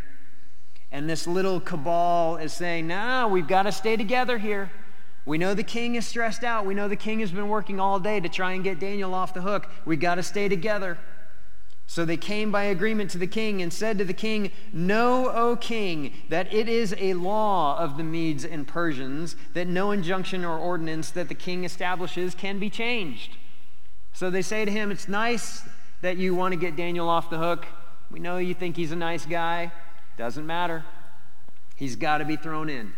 And 0.90 1.08
this 1.08 1.26
little 1.26 1.60
cabal 1.60 2.36
is 2.36 2.52
saying, 2.52 2.86
no, 2.86 3.28
we've 3.28 3.46
got 3.46 3.62
to 3.62 3.72
stay 3.72 3.96
together 3.96 4.38
here. 4.38 4.70
We 5.24 5.38
know 5.38 5.54
the 5.54 5.62
king 5.62 5.94
is 5.94 6.06
stressed 6.06 6.42
out. 6.42 6.66
We 6.66 6.74
know 6.74 6.88
the 6.88 6.96
king 6.96 7.20
has 7.20 7.30
been 7.30 7.48
working 7.48 7.78
all 7.78 8.00
day 8.00 8.18
to 8.18 8.28
try 8.28 8.52
and 8.52 8.64
get 8.64 8.80
Daniel 8.80 9.14
off 9.14 9.34
the 9.34 9.40
hook. 9.40 9.70
We 9.84 9.96
got 9.96 10.16
to 10.16 10.22
stay 10.22 10.48
together. 10.48 10.98
So 11.92 12.06
they 12.06 12.16
came 12.16 12.50
by 12.50 12.62
agreement 12.64 13.10
to 13.10 13.18
the 13.18 13.26
king 13.26 13.60
and 13.60 13.70
said 13.70 13.98
to 13.98 14.04
the 14.06 14.14
king, 14.14 14.50
Know, 14.72 15.28
O 15.28 15.56
king, 15.56 16.14
that 16.30 16.50
it 16.50 16.66
is 16.66 16.94
a 16.96 17.12
law 17.12 17.78
of 17.78 17.98
the 17.98 18.02
Medes 18.02 18.46
and 18.46 18.66
Persians 18.66 19.36
that 19.52 19.68
no 19.68 19.90
injunction 19.90 20.42
or 20.42 20.56
ordinance 20.56 21.10
that 21.10 21.28
the 21.28 21.34
king 21.34 21.64
establishes 21.64 22.34
can 22.34 22.58
be 22.58 22.70
changed. 22.70 23.36
So 24.14 24.30
they 24.30 24.40
say 24.40 24.64
to 24.64 24.70
him, 24.70 24.90
It's 24.90 25.06
nice 25.06 25.68
that 26.00 26.16
you 26.16 26.34
want 26.34 26.52
to 26.52 26.58
get 26.58 26.76
Daniel 26.76 27.10
off 27.10 27.28
the 27.28 27.36
hook. 27.36 27.66
We 28.10 28.20
know 28.20 28.38
you 28.38 28.54
think 28.54 28.76
he's 28.76 28.92
a 28.92 28.96
nice 28.96 29.26
guy. 29.26 29.70
Doesn't 30.16 30.46
matter. 30.46 30.86
He's 31.76 31.96
got 31.96 32.18
to 32.18 32.24
be 32.24 32.36
thrown 32.36 32.70
in. 32.70 32.94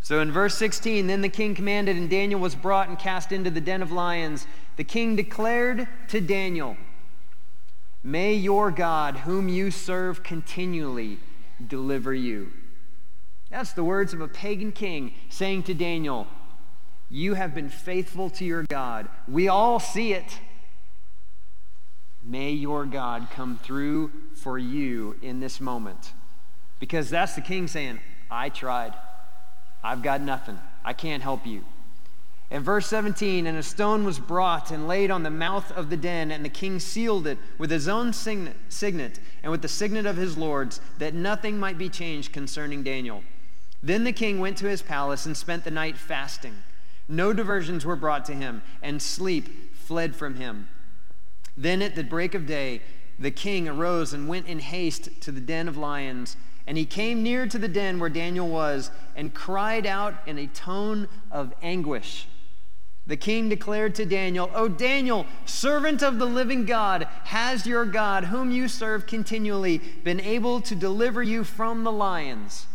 So 0.00 0.20
in 0.20 0.32
verse 0.32 0.54
16, 0.54 1.08
then 1.08 1.20
the 1.20 1.28
king 1.28 1.54
commanded, 1.54 1.98
and 1.98 2.08
Daniel 2.08 2.40
was 2.40 2.54
brought 2.54 2.88
and 2.88 2.98
cast 2.98 3.32
into 3.32 3.50
the 3.50 3.60
den 3.60 3.82
of 3.82 3.92
lions. 3.92 4.46
The 4.76 4.84
king 4.84 5.14
declared 5.14 5.86
to 6.08 6.22
Daniel, 6.22 6.78
May 8.04 8.34
your 8.34 8.70
God, 8.70 9.18
whom 9.18 9.48
you 9.48 9.70
serve 9.70 10.22
continually, 10.22 11.18
deliver 11.64 12.12
you. 12.12 12.50
That's 13.50 13.72
the 13.72 13.84
words 13.84 14.12
of 14.12 14.20
a 14.20 14.28
pagan 14.28 14.72
king 14.72 15.14
saying 15.28 15.64
to 15.64 15.74
Daniel, 15.74 16.26
You 17.10 17.34
have 17.34 17.54
been 17.54 17.68
faithful 17.68 18.30
to 18.30 18.44
your 18.44 18.64
God. 18.64 19.08
We 19.28 19.48
all 19.48 19.78
see 19.78 20.14
it. 20.14 20.38
May 22.24 22.52
your 22.52 22.86
God 22.86 23.28
come 23.30 23.58
through 23.62 24.10
for 24.34 24.58
you 24.58 25.16
in 25.22 25.40
this 25.40 25.60
moment. 25.60 26.12
Because 26.80 27.10
that's 27.10 27.34
the 27.34 27.40
king 27.40 27.68
saying, 27.68 28.00
I 28.30 28.48
tried. 28.48 28.94
I've 29.84 30.02
got 30.02 30.20
nothing. 30.20 30.58
I 30.84 30.92
can't 30.92 31.22
help 31.22 31.46
you. 31.46 31.64
In 32.52 32.62
verse 32.62 32.86
17, 32.88 33.46
and 33.46 33.56
a 33.56 33.62
stone 33.62 34.04
was 34.04 34.18
brought 34.18 34.70
and 34.70 34.86
laid 34.86 35.10
on 35.10 35.22
the 35.22 35.30
mouth 35.30 35.72
of 35.72 35.88
the 35.88 35.96
den, 35.96 36.30
and 36.30 36.44
the 36.44 36.50
king 36.50 36.78
sealed 36.80 37.26
it 37.26 37.38
with 37.56 37.70
his 37.70 37.88
own 37.88 38.12
signet, 38.12 38.56
signet 38.68 39.18
and 39.42 39.50
with 39.50 39.62
the 39.62 39.68
signet 39.68 40.04
of 40.04 40.18
his 40.18 40.36
lords, 40.36 40.78
that 40.98 41.14
nothing 41.14 41.58
might 41.58 41.78
be 41.78 41.88
changed 41.88 42.30
concerning 42.30 42.82
Daniel. 42.82 43.24
Then 43.82 44.04
the 44.04 44.12
king 44.12 44.38
went 44.38 44.58
to 44.58 44.68
his 44.68 44.82
palace 44.82 45.24
and 45.24 45.34
spent 45.34 45.64
the 45.64 45.70
night 45.70 45.96
fasting. 45.96 46.52
No 47.08 47.32
diversions 47.32 47.86
were 47.86 47.96
brought 47.96 48.26
to 48.26 48.34
him, 48.34 48.60
and 48.82 49.00
sleep 49.00 49.74
fled 49.74 50.14
from 50.14 50.34
him. 50.34 50.68
Then 51.56 51.80
at 51.80 51.94
the 51.94 52.04
break 52.04 52.34
of 52.34 52.44
day, 52.44 52.82
the 53.18 53.30
king 53.30 53.66
arose 53.66 54.12
and 54.12 54.28
went 54.28 54.46
in 54.46 54.58
haste 54.58 55.22
to 55.22 55.32
the 55.32 55.40
den 55.40 55.68
of 55.68 55.78
lions. 55.78 56.36
And 56.66 56.76
he 56.76 56.84
came 56.84 57.22
near 57.22 57.46
to 57.46 57.58
the 57.58 57.66
den 57.66 57.98
where 57.98 58.10
Daniel 58.10 58.46
was 58.46 58.90
and 59.16 59.32
cried 59.32 59.86
out 59.86 60.16
in 60.26 60.36
a 60.36 60.46
tone 60.48 61.08
of 61.30 61.54
anguish. 61.62 62.26
The 63.06 63.16
king 63.16 63.48
declared 63.48 63.94
to 63.96 64.06
Daniel, 64.06 64.50
O 64.54 64.68
Daniel, 64.68 65.26
servant 65.44 66.02
of 66.02 66.18
the 66.18 66.26
living 66.26 66.64
God, 66.64 67.08
has 67.24 67.66
your 67.66 67.84
God, 67.84 68.24
whom 68.24 68.50
you 68.50 68.68
serve 68.68 69.06
continually, 69.06 69.78
been 69.78 70.20
able 70.20 70.60
to 70.60 70.74
deliver 70.74 71.22
you 71.22 71.42
from 71.42 71.82
the 71.82 71.92
lions? 71.92 72.66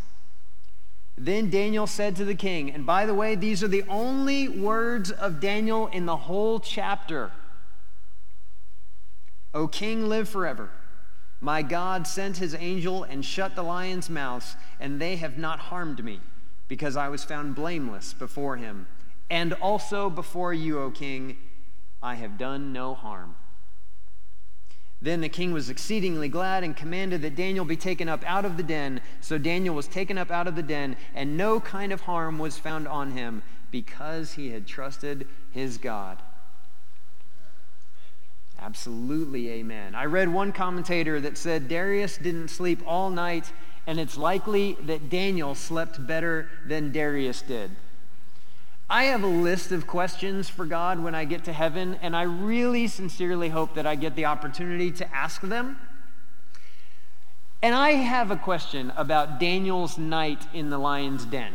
Then 1.17 1.49
Daniel 1.49 1.87
said 1.87 2.15
to 2.17 2.25
the 2.25 2.35
king, 2.35 2.69
and 2.69 2.85
by 2.85 3.05
the 3.05 3.13
way, 3.13 3.35
these 3.35 3.63
are 3.63 3.69
the 3.69 3.85
only 3.89 4.47
words 4.49 5.11
of 5.11 5.39
Daniel 5.39 5.87
in 5.87 6.05
the 6.05 6.17
whole 6.17 6.59
chapter 6.59 7.31
O 9.53 9.67
king, 9.67 10.07
live 10.07 10.29
forever. 10.29 10.69
My 11.41 11.63
God 11.63 12.05
sent 12.05 12.37
his 12.37 12.53
angel 12.53 13.03
and 13.03 13.25
shut 13.25 13.55
the 13.55 13.63
lions' 13.63 14.09
mouths, 14.09 14.55
and 14.79 15.01
they 15.01 15.15
have 15.15 15.39
not 15.39 15.57
harmed 15.57 16.03
me, 16.03 16.19
because 16.67 16.95
I 16.95 17.09
was 17.09 17.23
found 17.23 17.55
blameless 17.55 18.13
before 18.13 18.57
him. 18.57 18.85
And 19.29 19.53
also 19.53 20.09
before 20.09 20.53
you, 20.53 20.79
O 20.79 20.91
king, 20.91 21.37
I 22.01 22.15
have 22.15 22.37
done 22.37 22.71
no 22.71 22.93
harm. 22.93 23.35
Then 25.01 25.21
the 25.21 25.29
king 25.29 25.51
was 25.51 25.69
exceedingly 25.69 26.27
glad 26.27 26.63
and 26.63 26.75
commanded 26.75 27.21
that 27.21 27.35
Daniel 27.35 27.65
be 27.65 27.75
taken 27.75 28.09
up 28.09 28.23
out 28.25 28.45
of 28.45 28.57
the 28.57 28.63
den. 28.63 29.01
So 29.21 29.37
Daniel 29.37 29.75
was 29.75 29.87
taken 29.87 30.17
up 30.17 30.31
out 30.31 30.47
of 30.47 30.55
the 30.55 30.63
den, 30.63 30.95
and 31.13 31.37
no 31.37 31.59
kind 31.59 31.91
of 31.91 32.01
harm 32.01 32.39
was 32.39 32.57
found 32.57 32.87
on 32.87 33.11
him, 33.11 33.43
because 33.69 34.33
he 34.33 34.49
had 34.49 34.65
trusted 34.65 35.27
his 35.51 35.77
God. 35.77 36.21
Absolutely, 38.59 39.49
amen. 39.51 39.93
I 39.93 40.05
read 40.05 40.29
one 40.29 40.51
commentator 40.51 41.19
that 41.21 41.37
said 41.37 41.67
Darius 41.67 42.17
didn't 42.17 42.47
sleep 42.47 42.81
all 42.87 43.11
night, 43.11 43.51
and 43.85 43.99
it's 43.99 44.17
likely 44.17 44.77
that 44.81 45.11
Daniel 45.11 45.53
slept 45.53 46.07
better 46.07 46.49
than 46.65 46.91
Darius 46.91 47.43
did. 47.43 47.69
I 48.89 49.05
have 49.05 49.23
a 49.23 49.27
list 49.27 49.73
of 49.73 49.85
questions 49.85 50.47
for 50.47 50.65
God 50.65 50.99
when 50.99 51.13
I 51.13 51.25
get 51.25 51.43
to 51.45 51.53
heaven, 51.53 51.99
and 52.01 52.15
I 52.15 52.21
really 52.21 52.87
sincerely 52.87 53.49
hope 53.49 53.73
that 53.75 53.85
I 53.85 53.95
get 53.95 54.15
the 54.15 54.25
opportunity 54.25 54.91
to 54.91 55.13
ask 55.13 55.41
them. 55.41 55.77
And 57.61 57.75
I 57.75 57.91
have 57.91 58.31
a 58.31 58.37
question 58.37 58.93
about 58.95 59.41
Daniel's 59.41 59.97
night 59.97 60.47
in 60.53 60.69
the 60.69 60.77
lion's 60.77 61.25
den. 61.25 61.51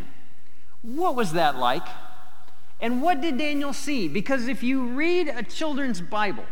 What 0.83 1.15
was 1.15 1.33
that 1.33 1.59
like? 1.59 1.87
And 2.83 3.01
what 3.01 3.23
did 3.23 3.39
Daniel 3.39 3.73
see? 3.73 4.09
Because 4.09 4.47
if 4.47 4.63
you 4.63 4.89
read 4.89 5.29
a 5.29 5.43
children's 5.43 6.03
Bible 6.03 6.45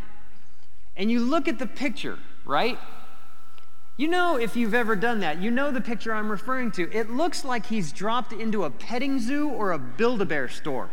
and 0.96 1.10
you 1.10 1.20
look 1.20 1.46
at 1.46 1.58
the 1.58 1.66
picture, 1.66 2.18
right? 2.46 2.78
You 4.00 4.08
know, 4.08 4.36
if 4.36 4.56
you've 4.56 4.72
ever 4.72 4.96
done 4.96 5.20
that, 5.20 5.42
you 5.42 5.50
know 5.50 5.70
the 5.70 5.82
picture 5.82 6.14
I'm 6.14 6.30
referring 6.30 6.70
to. 6.70 6.90
It 6.90 7.10
looks 7.10 7.44
like 7.44 7.66
he's 7.66 7.92
dropped 7.92 8.32
into 8.32 8.64
a 8.64 8.70
petting 8.70 9.20
zoo 9.20 9.50
or 9.50 9.72
a 9.72 9.78
Build 9.78 10.22
a 10.22 10.24
Bear 10.24 10.48
store. 10.48 10.88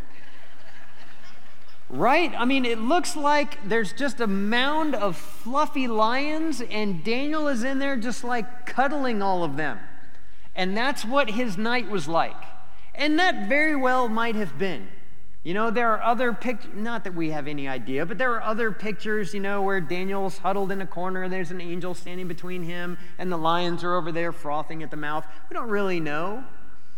Right? 1.89 2.33
I 2.37 2.43
mean, 2.43 2.65
it 2.65 2.79
looks 2.79 3.15
like 3.15 3.65
there's 3.65 3.93
just 3.93 4.19
a 4.19 4.27
mound 4.27 4.93
of 4.93 5.15
fluffy 5.15 5.87
lions, 5.87 6.59
and 6.59 7.01
Daniel 7.01 7.47
is 7.47 7.63
in 7.63 7.79
there 7.79 7.95
just 7.95 8.25
like 8.25 8.65
cuddling 8.65 9.21
all 9.21 9.45
of 9.45 9.55
them. 9.55 9.79
And 10.53 10.75
that's 10.75 11.05
what 11.05 11.29
his 11.29 11.57
night 11.57 11.89
was 11.89 12.09
like. 12.09 12.35
And 12.93 13.17
that 13.19 13.47
very 13.47 13.77
well 13.77 14.09
might 14.09 14.35
have 14.35 14.59
been. 14.59 14.89
You 15.43 15.53
know, 15.53 15.71
there 15.71 15.91
are 15.93 16.01
other 16.01 16.33
pictures, 16.33 16.71
not 16.75 17.03
that 17.05 17.15
we 17.15 17.31
have 17.31 17.47
any 17.47 17.67
idea, 17.67 18.05
but 18.05 18.17
there 18.17 18.33
are 18.33 18.43
other 18.43 18.71
pictures, 18.71 19.33
you 19.33 19.39
know, 19.39 19.61
where 19.61 19.79
Daniel's 19.79 20.39
huddled 20.39 20.71
in 20.71 20.81
a 20.81 20.87
corner, 20.87 21.29
there's 21.29 21.51
an 21.51 21.61
angel 21.61 21.93
standing 21.93 22.27
between 22.27 22.63
him, 22.63 22.97
and 23.17 23.31
the 23.31 23.37
lions 23.37 23.83
are 23.83 23.95
over 23.95 24.11
there 24.11 24.33
frothing 24.33 24.83
at 24.83 24.91
the 24.91 24.97
mouth. 24.97 25.25
We 25.49 25.53
don't 25.53 25.69
really 25.69 25.99
know. 26.01 26.43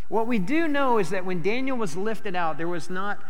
What 0.07 0.25
we 0.25 0.39
do 0.39 0.67
know 0.67 0.97
is 0.97 1.11
that 1.11 1.25
when 1.25 1.43
Daniel 1.43 1.77
was 1.77 1.95
lifted 1.95 2.35
out, 2.35 2.57
there 2.57 2.67
was 2.67 2.89
not 2.89 3.23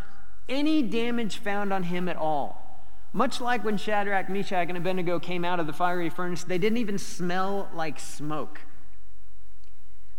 any 0.48 0.82
damage 0.82 1.38
found 1.38 1.74
on 1.74 1.84
him 1.84 2.08
at 2.08 2.16
all. 2.16 2.66
Much 3.12 3.42
like 3.42 3.64
when 3.66 3.78
Shadrach, 3.78 4.30
Meshach, 4.30 4.70
and 4.70 4.78
Abednego 4.78 5.20
came 5.20 5.44
out 5.44 5.60
of 5.60 5.68
the 5.68 5.74
fiery 5.74 6.10
furnace, 6.10 6.44
they 6.44 6.58
didn't 6.58 6.78
even 6.78 6.98
smell 6.98 7.70
like 7.74 8.00
smoke. 8.00 8.62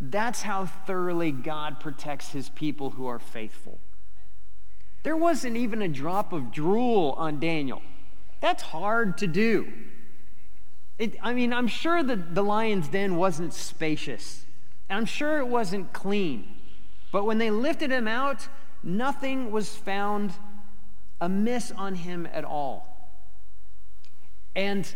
That's 0.01 0.43
how 0.43 0.67
thoroughly 0.67 1.31
God 1.31 1.79
protects 1.79 2.31
his 2.33 2.49
people 2.49 2.91
who 2.91 3.07
are 3.07 3.19
faithful. 3.19 3.79
There 5.03 5.17
wasn't 5.17 5.57
even 5.57 5.83
a 5.83 5.89
drop 5.89 6.33
of 6.33 6.53
drool 6.53 7.15
on 7.17 7.41
Daniel. 7.41 7.83
That's 8.41 8.63
hard 8.63 9.19
to 9.19 9.27
do. 9.27 9.73
It, 10.99 11.17
I 11.23 11.33
mean, 11.33 11.53
I'm 11.53 11.69
sure 11.69 12.03
that 12.03 12.35
the 12.35 12.43
lion's 12.43 12.89
den 12.89 13.17
wasn't 13.17 13.55
spacious, 13.55 14.45
and 14.89 14.99
I'm 14.99 15.07
sure 15.07 15.39
it 15.39 15.49
wasn't 15.49 15.93
clean. 15.93 16.57
But 17.13 17.25
when 17.25 17.39
they 17.39 17.51
lifted 17.51 17.91
him 17.91 18.07
out, 18.07 18.49
nothing 18.83 19.51
was 19.51 19.75
found 19.75 20.35
amiss 21.21 21.73
on 21.73 21.95
him 21.95 22.29
at 22.33 22.45
all. 22.45 22.87
And 24.55 24.93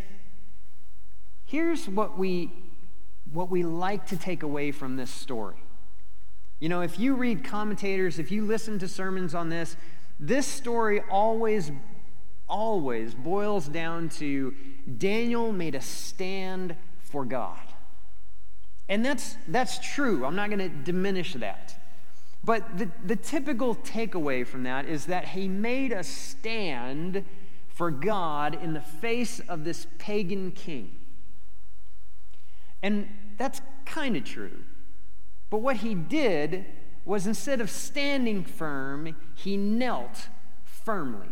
here's 1.47 1.89
what 1.89 2.19
we, 2.19 2.53
what 3.33 3.51
we 3.51 3.63
like 3.63 4.07
to 4.09 4.17
take 4.17 4.43
away 4.43 4.73
from 4.73 4.97
this 4.97 5.11
story. 5.11 5.57
You 6.61 6.69
know, 6.69 6.83
if 6.83 6.99
you 6.99 7.15
read 7.15 7.45
commentators, 7.45 8.19
if 8.19 8.31
you 8.31 8.45
listen 8.45 8.79
to 8.79 8.89
sermons 8.89 9.35
on 9.35 9.49
this, 9.49 9.77
this 10.19 10.47
story 10.47 11.03
always, 11.11 11.73
always 12.49 13.15
boils 13.15 13.69
down 13.69 14.09
to 14.11 14.55
Daniel 14.99 15.53
made 15.53 15.75
a 15.75 15.81
stand 15.81 16.77
for 17.01 17.25
God. 17.25 17.59
And 18.89 19.05
that's, 19.05 19.37
that's 19.49 19.79
true. 19.95 20.25
I'm 20.25 20.37
not 20.37 20.51
going 20.51 20.59
to 20.59 20.69
diminish 20.69 21.33
that. 21.35 21.81
But 22.45 22.77
the, 22.77 22.91
the 23.05 23.17
typical 23.17 23.75
takeaway 23.75 24.47
from 24.47 24.65
that 24.65 24.87
is 24.87 25.07
that 25.07 25.29
he 25.29 25.49
made 25.49 25.93
a 25.93 26.05
stand 26.05 27.25
for 27.69 27.91
God 27.91 28.59
in 28.63 28.75
the 28.75 28.81
face 28.81 29.41
of 29.41 29.65
this 29.65 29.87
pagan 29.99 30.53
king. 30.53 30.95
And 32.83 33.09
that's 33.39 33.63
kind 33.87 34.17
of 34.17 34.25
true. 34.25 34.63
But 35.49 35.59
what 35.59 35.77
he 35.77 35.95
did 35.95 36.67
was 37.05 37.27
instead 37.27 37.61
of 37.61 37.71
standing 37.71 38.45
firm, 38.45 39.15
he 39.35 39.57
knelt 39.57 40.29
firmly. 40.65 41.29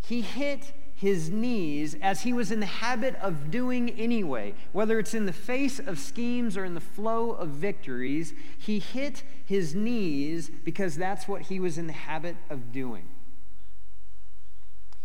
He 0.00 0.22
hit 0.22 0.72
his 0.94 1.30
knees 1.30 1.96
as 2.02 2.22
he 2.22 2.32
was 2.32 2.50
in 2.50 2.58
the 2.58 2.66
habit 2.66 3.14
of 3.16 3.50
doing 3.50 3.90
anyway. 3.90 4.54
Whether 4.72 4.98
it's 4.98 5.14
in 5.14 5.26
the 5.26 5.32
face 5.32 5.78
of 5.78 5.98
schemes 5.98 6.56
or 6.56 6.64
in 6.64 6.74
the 6.74 6.80
flow 6.80 7.30
of 7.30 7.50
victories, 7.50 8.34
he 8.58 8.80
hit 8.80 9.22
his 9.44 9.74
knees 9.76 10.50
because 10.64 10.96
that's 10.96 11.28
what 11.28 11.42
he 11.42 11.60
was 11.60 11.78
in 11.78 11.86
the 11.86 11.92
habit 11.92 12.36
of 12.50 12.72
doing. 12.72 13.06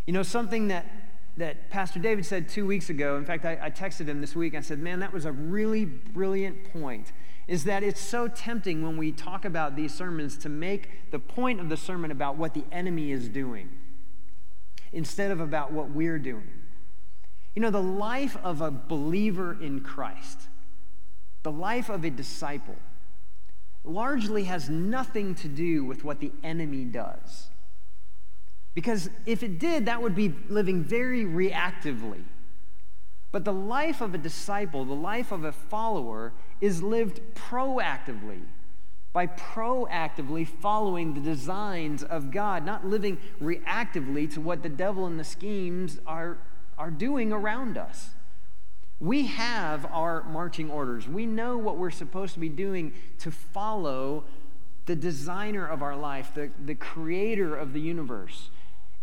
You 0.07 0.13
know, 0.13 0.23
something 0.23 0.69
that, 0.69 0.87
that 1.37 1.69
Pastor 1.69 1.99
David 1.99 2.25
said 2.25 2.49
two 2.49 2.65
weeks 2.65 2.89
ago, 2.89 3.15
in 3.17 3.25
fact, 3.25 3.45
I, 3.45 3.59
I 3.61 3.69
texted 3.69 4.07
him 4.07 4.19
this 4.19 4.35
week. 4.35 4.55
I 4.55 4.61
said, 4.61 4.79
Man, 4.79 4.99
that 5.01 5.13
was 5.13 5.25
a 5.25 5.31
really 5.31 5.85
brilliant 5.85 6.71
point 6.73 7.11
is 7.47 7.65
that 7.65 7.83
it's 7.83 7.99
so 7.99 8.27
tempting 8.27 8.83
when 8.83 8.97
we 8.97 9.11
talk 9.11 9.45
about 9.45 9.75
these 9.75 9.93
sermons 9.93 10.37
to 10.37 10.49
make 10.49 11.11
the 11.11 11.19
point 11.19 11.59
of 11.59 11.69
the 11.69 11.77
sermon 11.77 12.11
about 12.11 12.37
what 12.37 12.53
the 12.53 12.63
enemy 12.71 13.11
is 13.11 13.27
doing 13.27 13.69
instead 14.93 15.31
of 15.31 15.39
about 15.39 15.71
what 15.71 15.89
we're 15.89 16.19
doing. 16.19 16.49
You 17.55 17.61
know, 17.61 17.69
the 17.69 17.81
life 17.81 18.37
of 18.43 18.61
a 18.61 18.71
believer 18.71 19.57
in 19.61 19.81
Christ, 19.81 20.39
the 21.43 21.51
life 21.51 21.89
of 21.89 22.03
a 22.03 22.09
disciple, 22.09 22.75
largely 23.83 24.45
has 24.45 24.69
nothing 24.69 25.35
to 25.35 25.47
do 25.47 25.83
with 25.83 26.03
what 26.03 26.19
the 26.19 26.31
enemy 26.43 26.85
does. 26.85 27.49
Because 28.73 29.09
if 29.25 29.43
it 29.43 29.59
did, 29.59 29.85
that 29.85 30.01
would 30.01 30.15
be 30.15 30.33
living 30.49 30.83
very 30.83 31.25
reactively. 31.25 32.23
But 33.33 33.45
the 33.45 33.51
life 33.51 33.99
of 33.99 34.13
a 34.13 34.19
disciple, 34.19 34.85
the 34.85 34.93
life 34.93 35.31
of 35.31 35.43
a 35.43 35.51
follower, 35.51 36.33
is 36.61 36.83
lived 36.83 37.19
proactively 37.33 38.43
by 39.11 39.25
proactively 39.25 40.47
following 40.47 41.15
the 41.15 41.19
designs 41.19 42.03
of 42.03 42.29
God, 42.29 42.63
not 42.63 42.85
living 42.85 43.17
reactively 43.41 44.31
to 44.35 44.39
what 44.39 44.61
the 44.61 44.69
devil 44.69 45.07
and 45.07 45.19
the 45.19 45.23
schemes 45.23 45.99
are, 46.05 46.37
are 46.77 46.91
doing 46.91 47.33
around 47.33 47.75
us. 47.75 48.11
We 48.99 49.25
have 49.25 49.87
our 49.87 50.23
marching 50.25 50.69
orders. 50.69 51.07
We 51.07 51.25
know 51.25 51.57
what 51.57 51.77
we're 51.77 51.89
supposed 51.89 52.35
to 52.35 52.39
be 52.39 52.49
doing 52.49 52.93
to 53.19 53.31
follow 53.31 54.25
the 54.85 54.95
designer 54.95 55.65
of 55.65 55.81
our 55.81 55.95
life, 55.95 56.33
the, 56.35 56.51
the 56.63 56.75
creator 56.75 57.55
of 57.55 57.73
the 57.73 57.81
universe. 57.81 58.51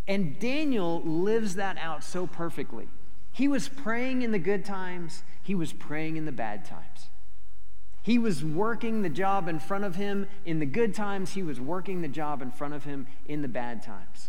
And 0.06 0.38
Daniel 0.38 1.02
lives 1.02 1.56
that 1.56 1.78
out 1.78 2.04
so 2.04 2.28
perfectly. 2.28 2.86
He 3.40 3.48
was 3.48 3.70
praying 3.70 4.20
in 4.20 4.32
the 4.32 4.38
good 4.38 4.66
times, 4.66 5.22
he 5.42 5.54
was 5.54 5.72
praying 5.72 6.18
in 6.18 6.26
the 6.26 6.30
bad 6.30 6.62
times. 6.62 7.08
He 8.02 8.18
was 8.18 8.44
working 8.44 9.00
the 9.00 9.08
job 9.08 9.48
in 9.48 9.58
front 9.58 9.84
of 9.84 9.96
him 9.96 10.26
in 10.44 10.58
the 10.58 10.66
good 10.66 10.94
times, 10.94 11.32
he 11.32 11.42
was 11.42 11.58
working 11.58 12.02
the 12.02 12.08
job 12.08 12.42
in 12.42 12.50
front 12.50 12.74
of 12.74 12.84
him 12.84 13.06
in 13.24 13.40
the 13.40 13.48
bad 13.48 13.82
times. 13.82 14.28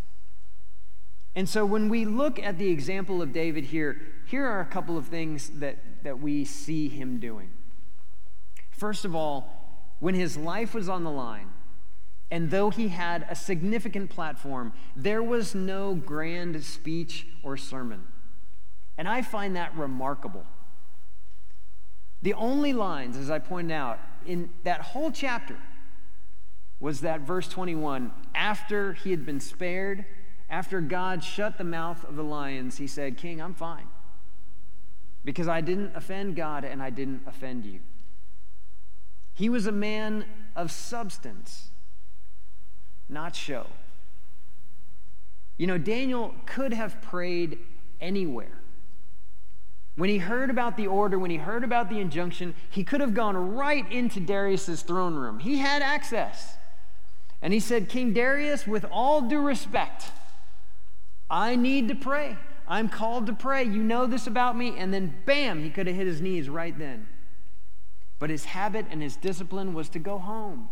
And 1.35 1.49
so 1.49 1.65
when 1.65 1.89
we 1.89 2.05
look 2.05 2.39
at 2.39 2.57
the 2.57 2.69
example 2.69 3.21
of 3.21 3.33
David 3.33 3.65
here, 3.65 4.01
here 4.27 4.45
are 4.45 4.61
a 4.61 4.65
couple 4.65 4.97
of 4.97 5.07
things 5.07 5.49
that, 5.55 5.79
that 6.05 6.21
we 6.21 6.45
see 6.45 6.87
him 6.87 7.19
doing. 7.19 7.49
First 8.69 9.03
of 9.03 9.13
all, 9.13 9.89
when 9.99 10.15
his 10.15 10.37
life 10.37 10.73
was 10.73 10.87
on 10.87 11.03
the 11.03 11.11
line, 11.11 11.49
and 12.31 12.49
though 12.49 12.69
he 12.69 12.87
had 12.87 13.25
a 13.29 13.35
significant 13.35 14.09
platform, 14.09 14.71
there 14.95 15.21
was 15.21 15.53
no 15.53 15.95
grand 15.95 16.63
speech 16.63 17.27
or 17.43 17.57
sermon. 17.57 18.05
And 18.97 19.07
I 19.07 19.21
find 19.21 19.55
that 19.55 19.75
remarkable. 19.77 20.45
The 22.21 22.33
only 22.33 22.73
lines, 22.73 23.17
as 23.17 23.31
I 23.31 23.39
pointed 23.39 23.73
out, 23.73 23.99
in 24.25 24.49
that 24.63 24.81
whole 24.81 25.11
chapter 25.11 25.57
was 26.79 27.01
that 27.01 27.21
verse 27.21 27.47
21 27.47 28.11
after 28.35 28.93
he 28.93 29.11
had 29.11 29.25
been 29.25 29.39
spared, 29.39 30.05
after 30.49 30.81
God 30.81 31.23
shut 31.23 31.57
the 31.57 31.63
mouth 31.63 32.03
of 32.03 32.15
the 32.15 32.23
lions, 32.23 32.77
he 32.77 32.87
said, 32.87 33.17
King, 33.17 33.41
I'm 33.41 33.53
fine. 33.53 33.87
Because 35.23 35.47
I 35.47 35.61
didn't 35.61 35.95
offend 35.95 36.35
God 36.35 36.63
and 36.65 36.81
I 36.81 36.89
didn't 36.89 37.21
offend 37.25 37.65
you. 37.65 37.79
He 39.33 39.49
was 39.49 39.65
a 39.65 39.71
man 39.71 40.25
of 40.55 40.71
substance, 40.71 41.69
not 43.07 43.35
show. 43.35 43.67
You 45.57 45.67
know, 45.67 45.77
Daniel 45.77 46.33
could 46.45 46.73
have 46.73 47.01
prayed 47.01 47.59
anywhere. 47.99 48.60
When 50.01 50.09
he 50.09 50.17
heard 50.17 50.49
about 50.49 50.77
the 50.77 50.87
order, 50.87 51.19
when 51.19 51.29
he 51.29 51.37
heard 51.37 51.63
about 51.63 51.87
the 51.87 51.99
injunction, 51.99 52.55
he 52.71 52.83
could 52.83 53.01
have 53.01 53.13
gone 53.13 53.53
right 53.53 53.85
into 53.91 54.19
Darius's 54.19 54.81
throne 54.81 55.13
room. 55.13 55.37
He 55.37 55.59
had 55.59 55.83
access. 55.83 56.55
And 57.39 57.53
he 57.53 57.59
said, 57.59 57.87
King 57.87 58.11
Darius, 58.11 58.65
with 58.65 58.83
all 58.91 59.21
due 59.21 59.41
respect, 59.41 60.05
I 61.29 61.55
need 61.55 61.87
to 61.89 61.93
pray. 61.93 62.35
I'm 62.67 62.89
called 62.89 63.27
to 63.27 63.33
pray. 63.33 63.63
You 63.63 63.83
know 63.83 64.07
this 64.07 64.25
about 64.25 64.57
me. 64.57 64.75
And 64.75 64.91
then, 64.91 65.13
bam, 65.27 65.63
he 65.63 65.69
could 65.69 65.85
have 65.85 65.95
hit 65.95 66.07
his 66.07 66.19
knees 66.19 66.49
right 66.49 66.75
then. 66.75 67.05
But 68.17 68.31
his 68.31 68.45
habit 68.45 68.87
and 68.89 69.03
his 69.03 69.15
discipline 69.15 69.75
was 69.75 69.87
to 69.89 69.99
go 69.99 70.17
home, 70.17 70.69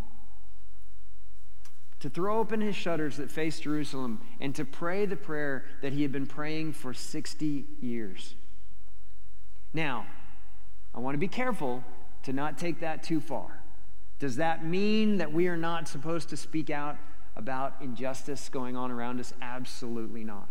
to 2.00 2.10
throw 2.10 2.40
open 2.40 2.62
his 2.62 2.76
shutters 2.76 3.18
that 3.18 3.30
faced 3.30 3.62
Jerusalem, 3.62 4.22
and 4.42 4.56
to 4.56 4.66
pray 4.66 5.06
the 5.06 5.16
prayer 5.16 5.66
that 5.84 5.94
he 5.94 6.02
had 6.02 6.12
been 6.12 6.26
praying 6.26 6.74
for 6.74 6.96
60 6.96 7.66
years. 7.80 8.34
Now, 9.74 10.08
I 10.94 11.00
want 11.00 11.16
to 11.16 11.20
be 11.20 11.28
careful 11.28 11.84
to 12.24 12.34
not 12.34 12.58
take 12.58 12.80
that 12.80 13.04
too 13.04 13.22
far. 13.22 13.64
Does 14.20 14.36
that 14.36 14.66
mean 14.66 15.18
that 15.18 15.32
we 15.32 15.48
are 15.48 15.58
not 15.58 15.88
supposed 15.88 16.30
to 16.30 16.38
speak 16.38 16.70
out 16.70 16.98
about 17.36 17.76
injustice 17.82 18.50
going 18.50 18.76
on 18.76 18.92
around 18.92 19.20
us? 19.20 19.34
Absolutely 19.42 20.24
not. 20.24 20.50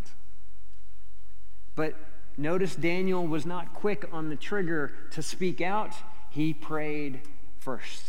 But 1.74 1.94
notice 2.37 2.74
Daniel 2.74 3.26
was 3.26 3.44
not 3.44 3.74
quick 3.74 4.09
on 4.11 4.31
the 4.31 4.37
trigger 4.37 4.92
to 5.11 5.22
speak 5.22 5.61
out, 5.61 5.94
he 6.31 6.54
prayed 6.54 7.20
first. 7.59 8.04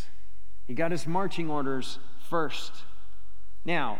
He 0.67 0.73
got 0.73 0.91
his 0.91 1.07
marching 1.07 1.49
orders 1.49 1.99
first. 2.29 2.71
Now, 3.65 3.99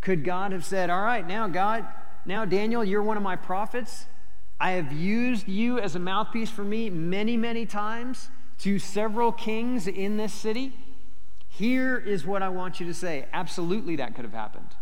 could 0.00 0.24
God 0.24 0.52
have 0.52 0.64
said, 0.64 0.90
All 0.90 1.02
right, 1.02 1.26
now, 1.26 1.48
God, 1.48 1.86
now, 2.24 2.44
Daniel, 2.44 2.84
you're 2.84 3.02
one 3.02 3.16
of 3.16 3.22
my 3.22 3.36
prophets. 3.36 4.06
I 4.60 4.72
have 4.72 4.92
used 4.92 5.46
you 5.46 5.78
as 5.78 5.94
a 5.94 5.98
mouthpiece 5.98 6.50
for 6.50 6.64
me 6.64 6.90
many, 6.90 7.36
many 7.36 7.64
times 7.64 8.28
to 8.58 8.78
several 8.78 9.30
kings 9.30 9.86
in 9.86 10.16
this 10.16 10.32
city. 10.32 10.72
Here 11.48 11.96
is 11.96 12.26
what 12.26 12.42
I 12.42 12.48
want 12.48 12.80
you 12.80 12.86
to 12.86 12.94
say. 12.94 13.26
Absolutely, 13.32 13.96
that 13.96 14.14
could 14.14 14.24
have 14.24 14.34
happened. 14.34 14.74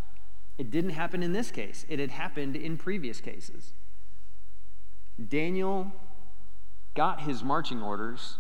It 0.57 0.71
didn't 0.71 0.91
happen 0.91 1.23
in 1.23 1.33
this 1.33 1.51
case, 1.51 1.85
it 1.89 1.99
had 1.99 2.11
happened 2.11 2.57
in 2.57 2.79
previous 2.79 3.21
cases. 3.21 3.73
Daniel 5.29 5.93
got 6.95 7.23
his 7.23 7.43
marching 7.43 7.83
orders 7.83 8.37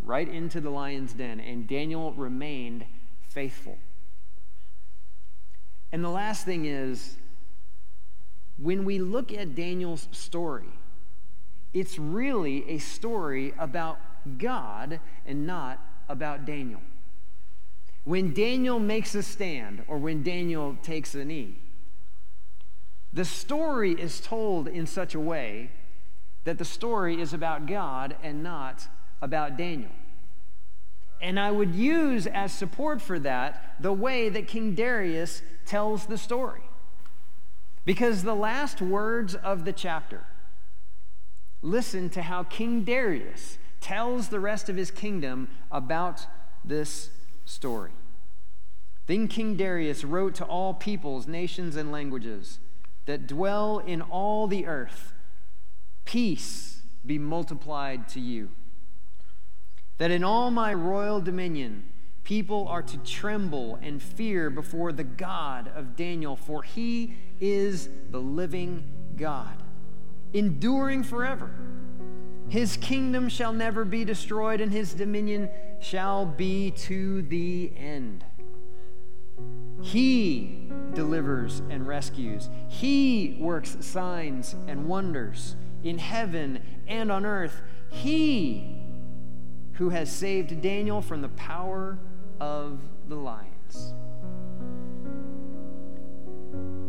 right 0.00 0.28
into 0.28 0.60
the 0.60 0.70
lion's 0.70 1.12
den, 1.12 1.40
and 1.40 1.66
Daniel 1.66 2.12
remained 2.12 2.86
faithful. 3.28 3.76
And 5.92 6.02
the 6.02 6.10
last 6.10 6.44
thing 6.44 6.64
is, 6.64 7.16
when 8.58 8.84
we 8.84 8.98
look 8.98 9.32
at 9.32 9.54
Daniel's 9.54 10.08
story, 10.12 10.68
it's 11.74 11.98
really 11.98 12.68
a 12.70 12.78
story 12.78 13.52
about 13.58 13.98
God 14.38 15.00
and 15.26 15.46
not 15.46 15.78
about 16.08 16.44
Daniel. 16.44 16.80
When 18.04 18.32
Daniel 18.32 18.78
makes 18.78 19.14
a 19.14 19.22
stand 19.22 19.82
or 19.88 19.98
when 19.98 20.22
Daniel 20.22 20.76
takes 20.82 21.14
a 21.14 21.24
knee, 21.24 21.56
the 23.12 23.24
story 23.24 23.92
is 23.92 24.20
told 24.20 24.68
in 24.68 24.86
such 24.86 25.14
a 25.14 25.20
way 25.20 25.70
that 26.44 26.58
the 26.58 26.64
story 26.64 27.20
is 27.20 27.32
about 27.32 27.66
God 27.66 28.16
and 28.22 28.42
not 28.42 28.86
about 29.20 29.56
Daniel. 29.56 29.90
And 31.20 31.40
I 31.40 31.50
would 31.50 31.74
use 31.74 32.26
as 32.26 32.52
support 32.52 33.00
for 33.00 33.18
that 33.20 33.76
the 33.80 33.92
way 33.92 34.28
that 34.28 34.46
King 34.46 34.74
Darius 34.74 35.42
tells 35.64 36.06
the 36.06 36.18
story. 36.18 36.65
Because 37.86 38.22
the 38.22 38.34
last 38.34 38.82
words 38.82 39.34
of 39.34 39.64
the 39.64 39.72
chapter, 39.72 40.24
listen 41.62 42.10
to 42.10 42.22
how 42.22 42.42
King 42.42 42.82
Darius 42.82 43.56
tells 43.80 44.28
the 44.28 44.40
rest 44.40 44.68
of 44.68 44.76
his 44.76 44.90
kingdom 44.90 45.48
about 45.70 46.26
this 46.64 47.10
story. 47.46 47.92
Then 49.06 49.28
King 49.28 49.56
Darius 49.56 50.04
wrote 50.04 50.34
to 50.34 50.44
all 50.44 50.74
peoples, 50.74 51.28
nations, 51.28 51.76
and 51.76 51.92
languages 51.92 52.58
that 53.06 53.28
dwell 53.28 53.78
in 53.78 54.02
all 54.02 54.46
the 54.48 54.66
earth 54.66 55.14
Peace 56.04 56.82
be 57.04 57.18
multiplied 57.18 58.08
to 58.08 58.20
you. 58.20 58.50
That 59.98 60.10
in 60.10 60.24
all 60.24 60.50
my 60.50 60.72
royal 60.72 61.20
dominion, 61.20 61.84
people 62.22 62.66
are 62.68 62.82
to 62.82 62.96
tremble 62.98 63.76
and 63.82 64.00
fear 64.00 64.48
before 64.48 64.92
the 64.92 65.04
God 65.04 65.70
of 65.74 65.96
Daniel, 65.96 66.36
for 66.36 66.62
he 66.62 67.16
is 67.40 67.88
the 68.10 68.20
living 68.20 68.84
God, 69.16 69.62
enduring 70.32 71.02
forever. 71.02 71.50
His 72.48 72.76
kingdom 72.76 73.28
shall 73.28 73.52
never 73.52 73.84
be 73.84 74.04
destroyed, 74.04 74.60
and 74.60 74.72
his 74.72 74.94
dominion 74.94 75.48
shall 75.80 76.24
be 76.24 76.70
to 76.72 77.22
the 77.22 77.72
end. 77.76 78.24
He 79.82 80.70
delivers 80.94 81.60
and 81.70 81.86
rescues, 81.86 82.48
he 82.68 83.36
works 83.40 83.76
signs 83.80 84.54
and 84.66 84.86
wonders 84.86 85.56
in 85.84 85.98
heaven 85.98 86.62
and 86.86 87.12
on 87.12 87.26
earth. 87.26 87.60
He 87.90 88.82
who 89.74 89.90
has 89.90 90.10
saved 90.10 90.62
Daniel 90.62 91.02
from 91.02 91.20
the 91.20 91.28
power 91.30 91.98
of 92.40 92.80
the 93.08 93.16
lions. 93.16 93.55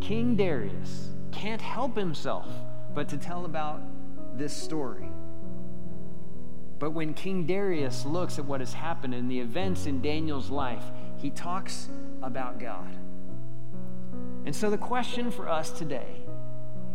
King 0.08 0.38
Darius 0.38 1.10
can't 1.34 1.62
help 1.62 1.98
himself 1.98 2.48
but 2.96 3.10
to 3.10 3.18
tell 3.18 3.44
about 3.44 3.82
this 4.38 4.54
story. 4.54 5.10
But 6.80 6.92
when 6.92 7.14
King 7.14 7.46
Darius 7.46 8.06
looks 8.06 8.40
at 8.40 8.46
what 8.46 8.62
has 8.62 8.72
happened 8.72 9.14
and 9.14 9.30
the 9.30 9.38
events 9.38 9.86
in 9.86 10.02
Daniel's 10.02 10.50
life, 10.50 10.86
he 11.18 11.30
talks 11.30 11.90
about 12.22 12.58
God. 12.58 12.88
And 14.46 14.56
so 14.56 14.70
the 14.70 14.78
question 14.78 15.30
for 15.30 15.50
us 15.50 15.72
today 15.72 16.22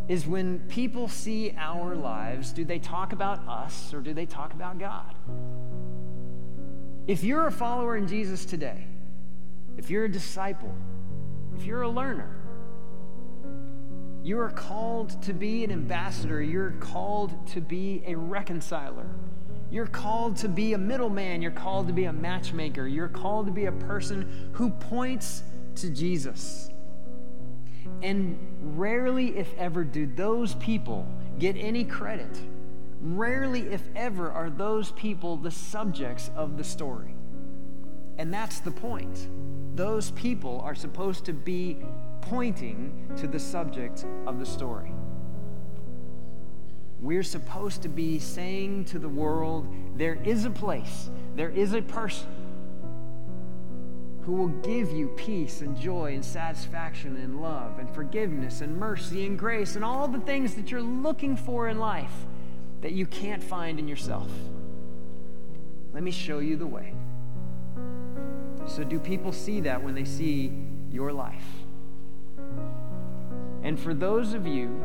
is 0.08 0.26
when 0.26 0.60
people 0.60 1.06
see 1.06 1.54
our 1.58 1.94
lives, 1.94 2.50
do 2.50 2.64
they 2.64 2.78
talk 2.78 3.12
about 3.12 3.46
us 3.46 3.92
or 3.92 4.00
do 4.00 4.14
they 4.14 4.24
talk 4.24 4.54
about 4.54 4.78
God? 4.78 5.14
If 7.06 7.22
you're 7.22 7.46
a 7.46 7.52
follower 7.52 7.94
in 7.98 8.08
Jesus 8.08 8.46
today, 8.46 8.86
if 9.76 9.90
you're 9.90 10.06
a 10.06 10.10
disciple, 10.10 10.74
if 11.54 11.66
you're 11.66 11.82
a 11.82 11.90
learner, 11.90 12.41
you 14.22 14.38
are 14.38 14.50
called 14.50 15.20
to 15.22 15.32
be 15.32 15.64
an 15.64 15.72
ambassador. 15.72 16.42
You're 16.42 16.72
called 16.72 17.46
to 17.48 17.60
be 17.60 18.02
a 18.06 18.14
reconciler. 18.14 19.06
You're 19.70 19.86
called 19.86 20.36
to 20.38 20.48
be 20.48 20.74
a 20.74 20.78
middleman. 20.78 21.42
You're 21.42 21.50
called 21.50 21.86
to 21.88 21.92
be 21.92 22.04
a 22.04 22.12
matchmaker. 22.12 22.86
You're 22.86 23.08
called 23.08 23.46
to 23.46 23.52
be 23.52 23.66
a 23.66 23.72
person 23.72 24.50
who 24.52 24.70
points 24.70 25.42
to 25.76 25.90
Jesus. 25.90 26.70
And 28.02 28.38
rarely, 28.78 29.36
if 29.36 29.52
ever, 29.58 29.84
do 29.84 30.06
those 30.06 30.54
people 30.56 31.06
get 31.38 31.56
any 31.56 31.84
credit 31.84 32.38
Rarely, 33.02 33.62
if 33.62 33.82
ever, 33.96 34.30
are 34.30 34.48
those 34.48 34.92
people 34.92 35.36
the 35.36 35.50
subjects 35.50 36.30
of 36.36 36.56
the 36.56 36.62
story. 36.62 37.16
And 38.16 38.32
that's 38.32 38.60
the 38.60 38.70
point. 38.70 39.28
those 39.74 40.10
people 40.12 40.60
are 40.60 40.74
supposed 40.74 41.24
to 41.24 41.32
be 41.32 41.78
pointing 42.22 43.10
to 43.16 43.26
the 43.26 43.38
subject 43.38 44.06
of 44.26 44.38
the 44.38 44.46
story. 44.46 44.92
We're 47.00 47.22
supposed 47.22 47.82
to 47.82 47.88
be 47.88 48.18
saying 48.18 48.86
to 48.86 48.98
the 48.98 49.08
world 49.08 49.66
there 49.96 50.14
is 50.24 50.44
a 50.44 50.50
place, 50.50 51.10
there 51.36 51.50
is 51.50 51.74
a 51.74 51.82
person 51.82 52.28
who 54.24 54.32
will 54.32 54.48
give 54.48 54.92
you 54.92 55.08
peace 55.08 55.62
and 55.62 55.76
joy 55.76 56.14
and 56.14 56.24
satisfaction 56.24 57.16
and 57.16 57.42
love 57.42 57.80
and 57.80 57.92
forgiveness 57.92 58.60
and 58.60 58.76
mercy 58.76 59.26
and 59.26 59.36
grace 59.36 59.74
and 59.74 59.84
all 59.84 60.06
the 60.06 60.20
things 60.20 60.54
that 60.54 60.70
you're 60.70 60.80
looking 60.80 61.36
for 61.36 61.68
in 61.68 61.78
life 61.78 62.26
that 62.82 62.92
you 62.92 63.04
can't 63.06 63.42
find 63.42 63.80
in 63.80 63.88
yourself. 63.88 64.30
Let 65.92 66.04
me 66.04 66.12
show 66.12 66.38
you 66.38 66.56
the 66.56 66.66
way. 66.66 66.94
So, 68.66 68.84
do 68.84 69.00
people 69.00 69.32
see 69.32 69.60
that 69.62 69.82
when 69.82 69.94
they 69.94 70.04
see 70.04 70.52
your 70.90 71.12
life? 71.12 71.44
And 73.62 73.78
for 73.78 73.94
those 73.94 74.34
of 74.34 74.46
you 74.46 74.80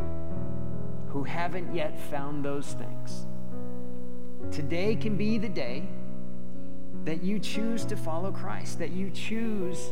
who 1.09 1.23
haven't 1.23 1.73
yet 1.73 1.99
found 2.09 2.43
those 2.43 2.73
things, 2.73 3.25
today 4.51 4.95
can 4.95 5.17
be 5.17 5.38
the 5.38 5.49
day 5.49 5.88
that 7.05 7.23
you 7.23 7.39
choose 7.39 7.86
to 7.86 7.95
follow 7.95 8.32
Christ, 8.32 8.80
that 8.80 8.91
you 8.91 9.09
choose 9.09 9.91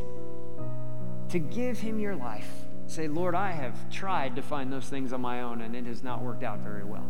to 1.30 1.38
give 1.38 1.78
Him 1.78 1.98
your 1.98 2.14
life. 2.14 2.50
Say, 2.86 3.08
Lord, 3.08 3.34
I 3.34 3.50
have 3.50 3.90
tried 3.90 4.36
to 4.36 4.42
find 4.42 4.72
those 4.72 4.86
things 4.86 5.12
on 5.12 5.20
my 5.20 5.42
own 5.42 5.62
and 5.62 5.74
it 5.74 5.86
has 5.86 6.02
not 6.02 6.22
worked 6.22 6.44
out 6.44 6.60
very 6.60 6.84
well. 6.84 7.08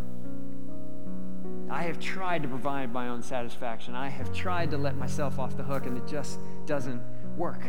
I 1.68 1.82
have 1.82 1.98
tried 1.98 2.42
to 2.42 2.48
provide 2.48 2.92
my 2.92 3.08
own 3.08 3.22
satisfaction. 3.22 3.94
I 3.94 4.08
have 4.08 4.32
tried 4.32 4.70
to 4.70 4.78
let 4.78 4.96
myself 4.96 5.38
off 5.38 5.56
the 5.56 5.64
hook, 5.64 5.86
and 5.86 5.98
it 5.98 6.06
just 6.06 6.38
doesn't 6.64 7.02
work. 7.36 7.60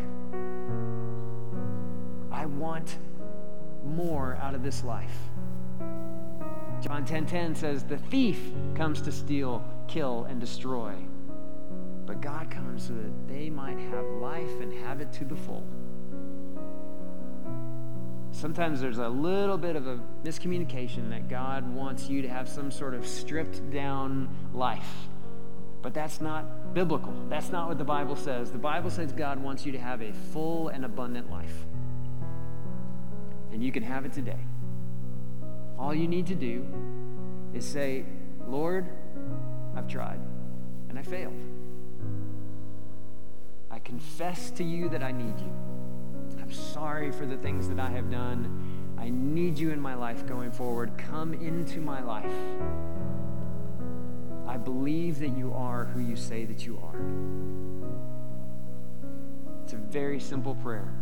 I 2.32 2.45
want 2.45 2.97
more 3.88 4.36
out 4.42 4.56
of 4.56 4.64
this 4.64 4.84
life. 4.84 5.18
John 6.82 7.06
10:10 7.06 7.06
10, 7.06 7.26
10 7.26 7.56
says, 7.56 7.84
"The 7.84 7.98
thief 7.98 8.54
comes 8.76 9.02
to 9.02 9.12
steal, 9.12 9.64
kill, 9.88 10.26
and 10.26 10.40
destroy." 10.40 10.94
But 12.06 12.22
God 12.22 12.50
comes 12.50 12.84
so 12.84 12.94
that 12.94 13.28
they 13.28 13.50
might 13.50 13.80
have 13.80 14.06
life 14.22 14.62
and 14.62 14.72
have 14.86 15.02
it 15.02 15.12
to 15.14 15.26
the 15.26 15.36
full. 15.36 15.64
Sometimes 18.32 18.80
there's 18.80 19.00
a 19.00 19.10
little 19.10 19.58
bit 19.58 19.76
of 19.76 19.88
a 19.88 20.00
miscommunication 20.24 21.10
that 21.10 21.28
God 21.28 21.68
wants 21.74 22.08
you 22.08 22.22
to 22.22 22.30
have 22.30 22.48
some 22.48 22.70
sort 22.70 22.94
of 22.94 23.06
stripped 23.08 23.72
down 23.72 24.30
life. 24.54 25.10
But 25.82 25.94
that's 25.94 26.22
not 26.22 26.74
biblical. 26.74 27.14
That's 27.30 27.52
not 27.52 27.68
what 27.68 27.78
the 27.78 27.84
Bible 27.84 28.16
says. 28.16 28.52
The 28.52 28.58
Bible 28.58 28.90
says 28.90 29.12
God 29.12 29.42
wants 29.42 29.66
you 29.66 29.72
to 29.72 29.80
have 29.80 30.02
a 30.02 30.12
full 30.12 30.70
and 30.70 30.86
abundant 30.86 31.32
life. 31.32 31.66
And 33.58 33.64
you 33.64 33.72
can 33.72 33.82
have 33.82 34.05
it 34.05 34.14
today. 34.14 34.38
All 35.80 35.91
you 35.91 36.08
need 36.08 36.28
to 36.28 36.36
do 36.36 36.64
is 37.55 37.66
say, 37.66 38.05
Lord, 38.47 38.86
I've 39.76 39.88
tried 39.88 40.20
and 40.89 40.99
I 40.99 41.01
failed. 41.01 41.34
I 43.72 43.80
confess 43.80 44.51
to 44.51 44.64
you 44.64 44.89
that 44.89 45.01
I 45.01 45.12
need 45.12 45.39
you. 45.39 45.51
I'm 46.39 46.51
sorry 46.51 47.12
for 47.12 47.26
the 47.26 47.38
things 47.38 47.68
that 47.70 47.80
I 47.80 47.89
have 47.89 48.12
done. 48.12 48.95
I 48.95 49.10
need 49.10 49.58
you 49.58 49.72
in 49.72 49.82
my 49.82 49.95
life 49.95 50.28
going 50.28 50.51
forward. 50.51 50.91
Come 50.95 51.34
into 51.34 51.82
my 51.82 52.03
life. 52.03 52.32
I 54.47 54.58
believe 54.58 55.18
that 55.18 55.36
you 55.36 55.51
are 55.55 55.86
who 55.86 56.01
you 56.01 56.16
say 56.16 56.45
that 56.45 56.64
you 56.64 56.80
are. 56.84 57.01
It's 59.64 59.74
a 59.74 59.78
very 59.78 60.20
simple 60.20 60.53
prayer. 60.53 60.93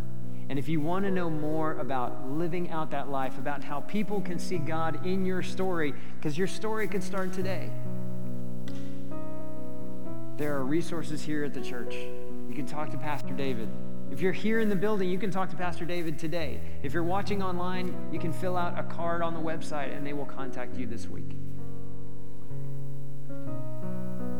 And 0.50 0.60
if 0.60 0.70
you 0.70 0.80
want 0.80 1.06
to 1.06 1.12
know 1.12 1.30
more 1.30 1.74
about 1.80 2.30
living 2.30 2.70
out 2.70 2.91
that 2.91 3.10
life, 3.10 3.38
about 3.38 3.64
how 3.64 3.82
people 3.82 4.22
can 4.22 4.38
see 4.38 4.58
God 4.58 5.06
in 5.06 5.26
your 5.26 5.41
story, 5.41 5.93
because 6.18 6.38
your 6.38 6.48
story 6.48 6.88
could 6.88 7.04
start 7.04 7.34
today, 7.34 7.72
there 10.38 10.56
are 10.56 10.64
resources 10.64 11.24
here 11.24 11.43
at 11.43 11.54
the 11.54 11.62
church. 11.62 11.96
You 11.96 12.54
can 12.54 12.66
talk 12.66 12.91
to 12.91 12.98
Pastor 12.98 13.34
David. 13.34 13.70
If 14.12 14.22
you're 14.22 14.34
here 14.34 14.60
in 14.60 14.70
the 14.70 14.76
building, 14.76 15.10
you 15.10 15.18
can 15.18 15.32
talk 15.32 15.50
to 15.50 15.56
Pastor 15.56 15.84
David 15.86 16.20
today. 16.20 16.60
If 16.84 16.93
you're 16.93 17.04
watching 17.04 17.41
online, 17.41 17.96
you 18.12 18.20
can 18.20 18.32
fill 18.32 18.56
out 18.56 18.78
a 18.78 18.84
card 18.84 19.24
on 19.24 19.34
the 19.34 19.39
website 19.39 19.96
and 19.96 20.06
they 20.06 20.14
will 20.14 20.26
contact 20.26 20.78
you 20.78 20.86
this 20.86 21.08
week. 21.08 21.36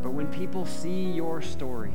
But 0.02 0.12
when 0.12 0.28
people 0.28 0.64
see 0.66 1.10
your 1.10 1.42
story, 1.42 1.94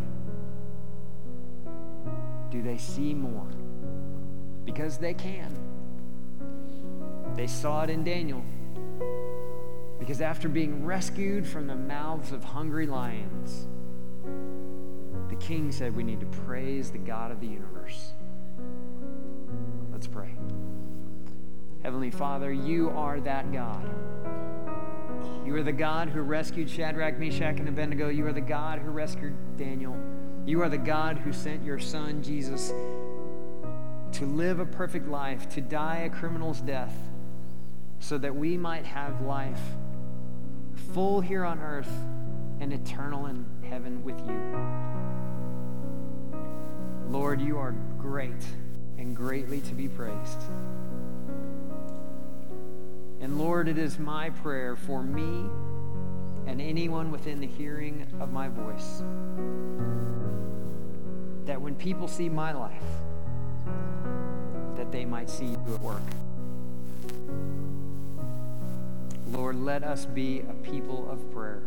do 2.49 2.61
they 2.61 2.77
see 2.77 3.13
more? 3.13 3.47
Because 4.65 4.97
they 4.97 5.13
can. 5.13 5.55
They 7.35 7.47
saw 7.47 7.83
it 7.83 7.89
in 7.89 8.03
Daniel. 8.03 8.43
Because 9.99 10.21
after 10.21 10.49
being 10.49 10.85
rescued 10.85 11.45
from 11.45 11.67
the 11.67 11.75
mouths 11.75 12.31
of 12.31 12.43
hungry 12.43 12.87
lions, 12.87 13.67
the 15.29 15.35
king 15.35 15.71
said 15.71 15.95
we 15.95 16.03
need 16.03 16.19
to 16.19 16.25
praise 16.25 16.91
the 16.91 16.97
God 16.97 17.31
of 17.31 17.39
the 17.39 17.47
universe. 17.47 18.11
Let's 19.91 20.07
pray. 20.07 20.35
Heavenly 21.83 22.11
Father, 22.11 22.51
you 22.51 22.89
are 22.91 23.19
that 23.21 23.51
God. 23.51 23.89
You 25.45 25.55
are 25.55 25.63
the 25.63 25.71
God 25.71 26.09
who 26.09 26.21
rescued 26.21 26.69
Shadrach, 26.69 27.17
Meshach, 27.17 27.59
and 27.59 27.67
Abednego. 27.67 28.09
You 28.09 28.25
are 28.27 28.33
the 28.33 28.41
God 28.41 28.79
who 28.79 28.91
rescued 28.91 29.35
Daniel. 29.57 29.95
You 30.45 30.61
are 30.61 30.69
the 30.69 30.77
God 30.77 31.17
who 31.17 31.31
sent 31.31 31.63
your 31.63 31.79
son, 31.79 32.21
Jesus, 32.23 32.71
to 34.13 34.25
live 34.25 34.59
a 34.59 34.65
perfect 34.65 35.07
life, 35.07 35.49
to 35.49 35.61
die 35.61 35.99
a 35.99 36.09
criminal's 36.09 36.61
death, 36.61 36.93
so 37.99 38.17
that 38.17 38.35
we 38.35 38.57
might 38.57 38.85
have 38.85 39.21
life 39.21 39.61
full 40.93 41.21
here 41.21 41.45
on 41.45 41.59
earth 41.59 41.91
and 42.59 42.73
eternal 42.73 43.27
in 43.27 43.45
heaven 43.69 44.03
with 44.03 44.19
you. 44.27 44.39
Lord, 47.09 47.41
you 47.41 47.57
are 47.57 47.73
great 47.97 48.43
and 48.97 49.15
greatly 49.15 49.61
to 49.61 49.73
be 49.73 49.87
praised. 49.87 50.41
And 53.19 53.37
Lord, 53.37 53.67
it 53.67 53.77
is 53.77 53.99
my 53.99 54.29
prayer 54.29 54.75
for 54.75 55.03
me 55.03 55.49
and 56.47 56.61
anyone 56.61 57.11
within 57.11 57.39
the 57.39 57.47
hearing 57.47 58.07
of 58.19 58.31
my 58.31 58.47
voice 58.47 59.03
that 61.45 61.61
when 61.61 61.75
people 61.75 62.07
see 62.07 62.29
my 62.29 62.51
life, 62.51 62.81
they 64.91 65.05
might 65.05 65.29
see 65.29 65.45
you 65.45 65.73
at 65.73 65.81
work. 65.81 66.01
Lord, 69.31 69.55
let 69.55 69.83
us 69.83 70.05
be 70.05 70.41
a 70.41 70.53
people 70.69 71.09
of 71.09 71.31
prayer. 71.31 71.61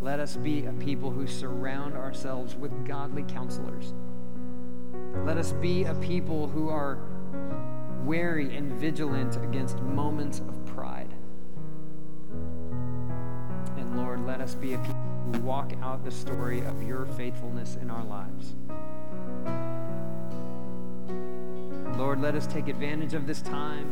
Let 0.00 0.20
us 0.20 0.36
be 0.36 0.64
a 0.64 0.72
people 0.72 1.10
who 1.10 1.26
surround 1.26 1.94
ourselves 1.94 2.54
with 2.54 2.86
godly 2.86 3.22
counselors. 3.24 3.92
Let 5.24 5.36
us 5.36 5.52
be 5.52 5.84
a 5.84 5.94
people 5.94 6.48
who 6.48 6.68
are 6.68 6.98
wary 8.04 8.56
and 8.56 8.72
vigilant 8.72 9.36
against 9.42 9.80
moments 9.80 10.38
of 10.40 10.64
pride. 10.66 11.12
And 13.76 13.96
Lord, 13.96 14.24
let 14.26 14.40
us 14.40 14.54
be 14.54 14.74
a 14.74 14.78
people 14.78 14.94
who 15.32 15.40
walk 15.40 15.72
out 15.82 16.04
the 16.04 16.10
story 16.10 16.60
of 16.60 16.82
your 16.82 17.06
faithfulness 17.06 17.76
in 17.80 17.90
our 17.90 18.04
lives. 18.04 18.54
Lord, 21.96 22.20
let 22.20 22.34
us 22.34 22.46
take 22.46 22.68
advantage 22.68 23.14
of 23.14 23.26
this 23.26 23.40
time. 23.40 23.86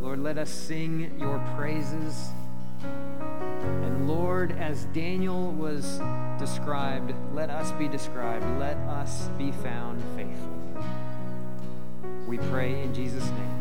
Lord, 0.00 0.18
let 0.18 0.36
us 0.36 0.50
sing 0.50 1.18
your 1.18 1.38
praises. 1.56 2.30
And 2.82 4.08
Lord, 4.08 4.52
as 4.52 4.86
Daniel 4.86 5.52
was 5.52 6.00
described, 6.38 7.14
let 7.34 7.50
us 7.50 7.70
be 7.72 7.86
described. 7.86 8.44
Let 8.58 8.76
us 8.78 9.28
be 9.38 9.52
found 9.52 10.02
faithful. 10.16 10.84
We 12.26 12.38
pray 12.38 12.82
in 12.82 12.94
Jesus' 12.94 13.28
name. 13.30 13.59